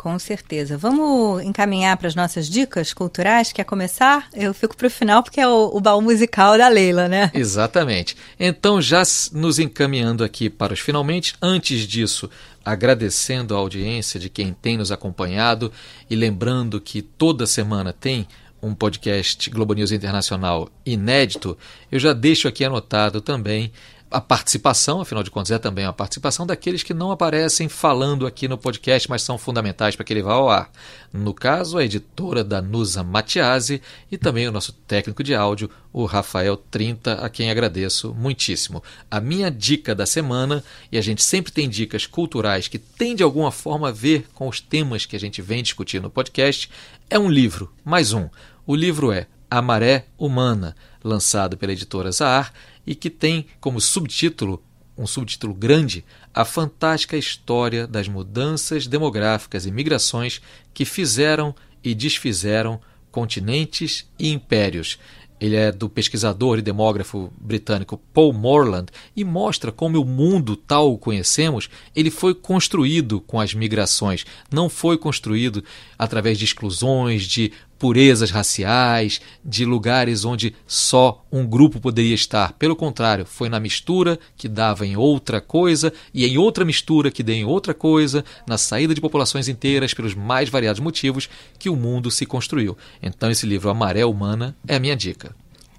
Com 0.00 0.18
certeza. 0.18 0.78
Vamos 0.78 1.42
encaminhar 1.42 1.94
para 1.98 2.08
as 2.08 2.14
nossas 2.14 2.48
dicas 2.48 2.94
culturais? 2.94 3.52
Quer 3.52 3.64
começar? 3.64 4.28
Eu 4.32 4.54
fico 4.54 4.74
para 4.74 4.86
o 4.86 4.90
final 4.90 5.22
porque 5.22 5.38
é 5.38 5.46
o, 5.46 5.76
o 5.76 5.78
baú 5.78 6.00
musical 6.00 6.56
da 6.56 6.68
Leila, 6.68 7.06
né? 7.06 7.30
Exatamente. 7.34 8.16
Então, 8.38 8.80
já 8.80 9.02
nos 9.30 9.58
encaminhando 9.58 10.24
aqui 10.24 10.48
para 10.48 10.72
os 10.72 10.80
finalmente, 10.80 11.34
antes 11.42 11.86
disso, 11.86 12.30
agradecendo 12.64 13.54
a 13.54 13.58
audiência 13.58 14.18
de 14.18 14.30
quem 14.30 14.54
tem 14.54 14.78
nos 14.78 14.90
acompanhado 14.90 15.70
e 16.08 16.16
lembrando 16.16 16.80
que 16.80 17.02
toda 17.02 17.46
semana 17.46 17.92
tem 17.92 18.26
um 18.62 18.74
podcast 18.74 19.50
Globo 19.50 19.74
News 19.74 19.92
Internacional 19.92 20.70
inédito, 20.84 21.58
eu 21.92 21.98
já 21.98 22.14
deixo 22.14 22.48
aqui 22.48 22.64
anotado 22.64 23.20
também 23.20 23.70
a 24.10 24.20
participação, 24.20 25.00
afinal 25.00 25.22
de 25.22 25.30
contas, 25.30 25.52
é 25.52 25.58
também 25.58 25.84
a 25.84 25.92
participação 25.92 26.44
daqueles 26.44 26.82
que 26.82 26.92
não 26.92 27.12
aparecem 27.12 27.68
falando 27.68 28.26
aqui 28.26 28.48
no 28.48 28.58
podcast, 28.58 29.08
mas 29.08 29.22
são 29.22 29.38
fundamentais 29.38 29.94
para 29.94 30.04
que 30.04 30.12
ele 30.12 30.22
vá 30.22 30.32
ao 30.32 30.50
ar. 30.50 30.70
No 31.12 31.32
caso, 31.32 31.78
a 31.78 31.84
editora 31.84 32.42
da 32.42 32.60
Nusa 32.60 33.04
Matiasi 33.04 33.80
e 34.10 34.18
também 34.18 34.48
o 34.48 34.52
nosso 34.52 34.72
técnico 34.72 35.22
de 35.22 35.32
áudio, 35.32 35.70
o 35.92 36.06
Rafael 36.06 36.56
Trinta, 36.56 37.14
a 37.14 37.28
quem 37.28 37.50
agradeço 37.50 38.12
muitíssimo. 38.12 38.82
A 39.08 39.20
minha 39.20 39.48
dica 39.48 39.94
da 39.94 40.06
semana, 40.06 40.64
e 40.90 40.98
a 40.98 41.02
gente 41.02 41.22
sempre 41.22 41.52
tem 41.52 41.68
dicas 41.68 42.04
culturais 42.04 42.66
que 42.66 42.78
têm 42.78 43.14
de 43.14 43.22
alguma 43.22 43.52
forma 43.52 43.90
a 43.90 43.92
ver 43.92 44.26
com 44.34 44.48
os 44.48 44.60
temas 44.60 45.06
que 45.06 45.14
a 45.14 45.20
gente 45.20 45.40
vem 45.40 45.62
discutir 45.62 46.02
no 46.02 46.10
podcast, 46.10 46.68
é 47.08 47.18
um 47.18 47.28
livro, 47.28 47.72
mais 47.84 48.12
um. 48.12 48.28
O 48.66 48.74
livro 48.74 49.12
é 49.12 49.26
A 49.50 49.60
Maré 49.60 50.06
Humana, 50.16 50.76
lançado 51.02 51.56
pela 51.56 51.72
editora 51.72 52.12
Zahar 52.12 52.52
e 52.86 52.94
que 52.94 53.10
tem 53.10 53.46
como 53.60 53.80
subtítulo, 53.80 54.62
um 54.96 55.06
subtítulo 55.06 55.52
grande, 55.52 56.04
a 56.32 56.44
fantástica 56.44 57.16
história 57.16 57.86
das 57.86 58.06
mudanças 58.06 58.86
demográficas 58.86 59.66
e 59.66 59.70
migrações 59.70 60.40
que 60.72 60.84
fizeram 60.84 61.54
e 61.82 61.94
desfizeram 61.94 62.80
continentes 63.10 64.08
e 64.18 64.30
impérios. 64.30 64.98
Ele 65.40 65.56
é 65.56 65.72
do 65.72 65.88
pesquisador 65.88 66.58
e 66.58 66.62
demógrafo 66.62 67.32
britânico 67.40 67.96
Paul 68.12 68.34
Morland 68.34 68.88
e 69.16 69.24
mostra 69.24 69.72
como 69.72 69.98
o 69.98 70.04
mundo 70.04 70.54
tal 70.54 70.92
o 70.92 70.98
conhecemos, 70.98 71.70
ele 71.96 72.10
foi 72.10 72.34
construído 72.34 73.22
com 73.22 73.40
as 73.40 73.54
migrações, 73.54 74.26
não 74.52 74.68
foi 74.68 74.98
construído 74.98 75.64
através 75.98 76.38
de 76.38 76.44
exclusões, 76.44 77.22
de 77.22 77.52
purezas 77.80 78.30
raciais, 78.30 79.22
de 79.42 79.64
lugares 79.64 80.26
onde 80.26 80.54
só 80.66 81.24
um 81.32 81.46
grupo 81.46 81.80
poderia 81.80 82.14
estar. 82.14 82.52
Pelo 82.52 82.76
contrário, 82.76 83.24
foi 83.24 83.48
na 83.48 83.58
mistura 83.58 84.18
que 84.36 84.46
dava 84.46 84.86
em 84.86 84.98
outra 84.98 85.40
coisa 85.40 85.90
e 86.12 86.26
em 86.26 86.36
outra 86.36 86.62
mistura 86.62 87.10
que 87.10 87.22
deu 87.22 87.34
em 87.34 87.44
outra 87.44 87.72
coisa, 87.72 88.22
na 88.46 88.58
saída 88.58 88.94
de 88.94 89.00
populações 89.00 89.48
inteiras 89.48 89.94
pelos 89.94 90.14
mais 90.14 90.50
variados 90.50 90.78
motivos 90.78 91.30
que 91.58 91.70
o 91.70 91.74
mundo 91.76 92.10
se 92.10 92.26
construiu. 92.26 92.76
Então 93.02 93.30
esse 93.30 93.46
livro 93.46 93.70
Amaré 93.70 94.04
Humana 94.04 94.54
é 94.68 94.76
a 94.76 94.80
minha 94.80 94.94
dica. 94.94 95.34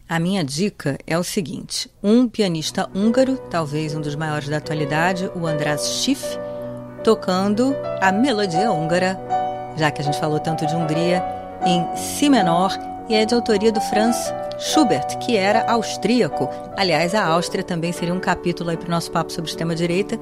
A 0.10 0.20
minha 0.20 0.44
dica 0.44 0.98
é 1.06 1.20
o 1.20 1.24
seguinte: 1.24 1.88
um 2.02 2.28
pianista 2.28 2.90
húngaro, 2.96 3.38
talvez 3.52 3.94
um 3.94 4.02
dos 4.02 4.16
maiores 4.16 4.50
da 4.50 4.58
atualidade, 4.58 5.30
o 5.36 5.46
András 5.46 6.02
Schiff, 6.02 6.26
tocando 7.04 7.76
a 8.02 8.12
melodia 8.12 8.72
húngara, 8.72 9.20
já 9.78 9.92
que 9.92 10.02
a 10.02 10.04
gente 10.04 10.20
falou 10.20 10.40
tanto 10.40 10.66
de 10.66 10.76
Hungria, 10.76 11.41
em 11.66 11.86
Si 11.96 12.30
menor 12.30 12.78
e 13.10 13.16
é 13.16 13.26
de 13.26 13.34
autoria 13.34 13.72
do 13.72 13.82
Franz 13.82 14.34
Schubert, 14.60 15.18
que 15.20 15.36
era 15.36 15.70
austríaco. 15.70 16.48
Aliás, 16.78 17.16
a 17.16 17.26
Áustria 17.26 17.64
também 17.64 17.92
seria 17.92 18.14
um 18.14 18.20
capítulo 18.20 18.70
aí 18.70 18.78
para 18.78 18.88
o 18.88 18.92
nosso 18.92 19.12
papo 19.12 19.32
sobre 19.32 19.50
extrema-direita, 19.50 20.18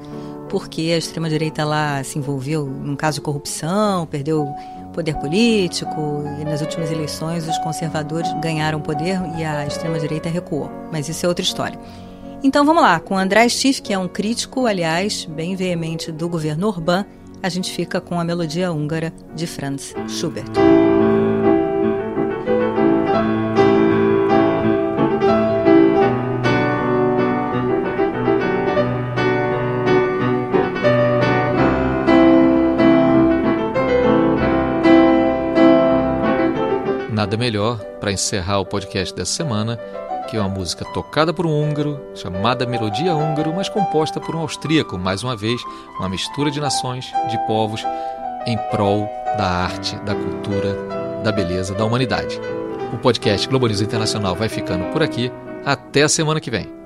porque 0.48 0.90
a 0.94 0.98
extrema-direita 0.98 1.64
lá 1.64 2.02
se 2.02 2.18
envolveu 2.18 2.64
num 2.64 2.96
caso 2.96 3.16
de 3.16 3.20
corrupção, 3.20 4.06
perdeu 4.06 4.48
poder 4.92 5.14
político 5.18 6.24
e 6.40 6.44
nas 6.44 6.60
últimas 6.60 6.90
eleições 6.90 7.46
os 7.46 7.58
conservadores 7.58 8.32
ganharam 8.40 8.80
poder 8.80 9.20
e 9.38 9.44
a 9.44 9.66
extrema-direita 9.66 10.28
recuou. 10.28 10.70
Mas 10.90 11.08
isso 11.08 11.24
é 11.24 11.28
outra 11.28 11.44
história. 11.44 11.78
Então 12.42 12.64
vamos 12.64 12.82
lá, 12.82 12.98
com 12.98 13.16
André 13.16 13.48
Schiff, 13.48 13.82
que 13.82 13.92
é 13.92 13.98
um 13.98 14.08
crítico, 14.08 14.66
aliás, 14.66 15.26
bem 15.26 15.54
veemente 15.54 16.10
do 16.10 16.28
governo 16.28 16.68
Orbán, 16.68 17.04
a 17.42 17.48
gente 17.48 17.70
fica 17.72 18.00
com 18.00 18.18
a 18.18 18.24
melodia 18.24 18.72
húngara 18.72 19.12
de 19.34 19.46
Franz 19.46 19.94
Schubert. 20.08 20.50
Nada 37.30 37.36
melhor 37.36 37.78
para 38.00 38.10
encerrar 38.10 38.58
o 38.58 38.66
podcast 38.66 39.14
dessa 39.14 39.32
semana 39.32 39.78
que 40.28 40.36
uma 40.36 40.48
música 40.48 40.84
tocada 40.92 41.32
por 41.32 41.46
um 41.46 41.62
húngaro, 41.62 42.00
chamada 42.12 42.66
Melodia 42.66 43.14
Húngaro, 43.14 43.54
mas 43.54 43.68
composta 43.68 44.20
por 44.20 44.34
um 44.34 44.40
austríaco, 44.40 44.98
mais 44.98 45.22
uma 45.22 45.36
vez, 45.36 45.60
uma 45.98 46.08
mistura 46.08 46.50
de 46.50 46.60
nações, 46.60 47.04
de 47.28 47.38
povos, 47.46 47.84
em 48.46 48.56
prol 48.72 49.08
da 49.38 49.46
arte, 49.46 49.94
da 50.00 50.14
cultura, 50.14 50.76
da 51.22 51.30
beleza, 51.30 51.72
da 51.72 51.84
humanidade. 51.84 52.40
O 52.92 52.98
podcast 52.98 53.48
News 53.48 53.80
Internacional 53.80 54.34
vai 54.34 54.48
ficando 54.48 54.86
por 54.92 55.00
aqui. 55.00 55.30
Até 55.64 56.02
a 56.02 56.08
semana 56.08 56.40
que 56.40 56.50
vem. 56.50 56.79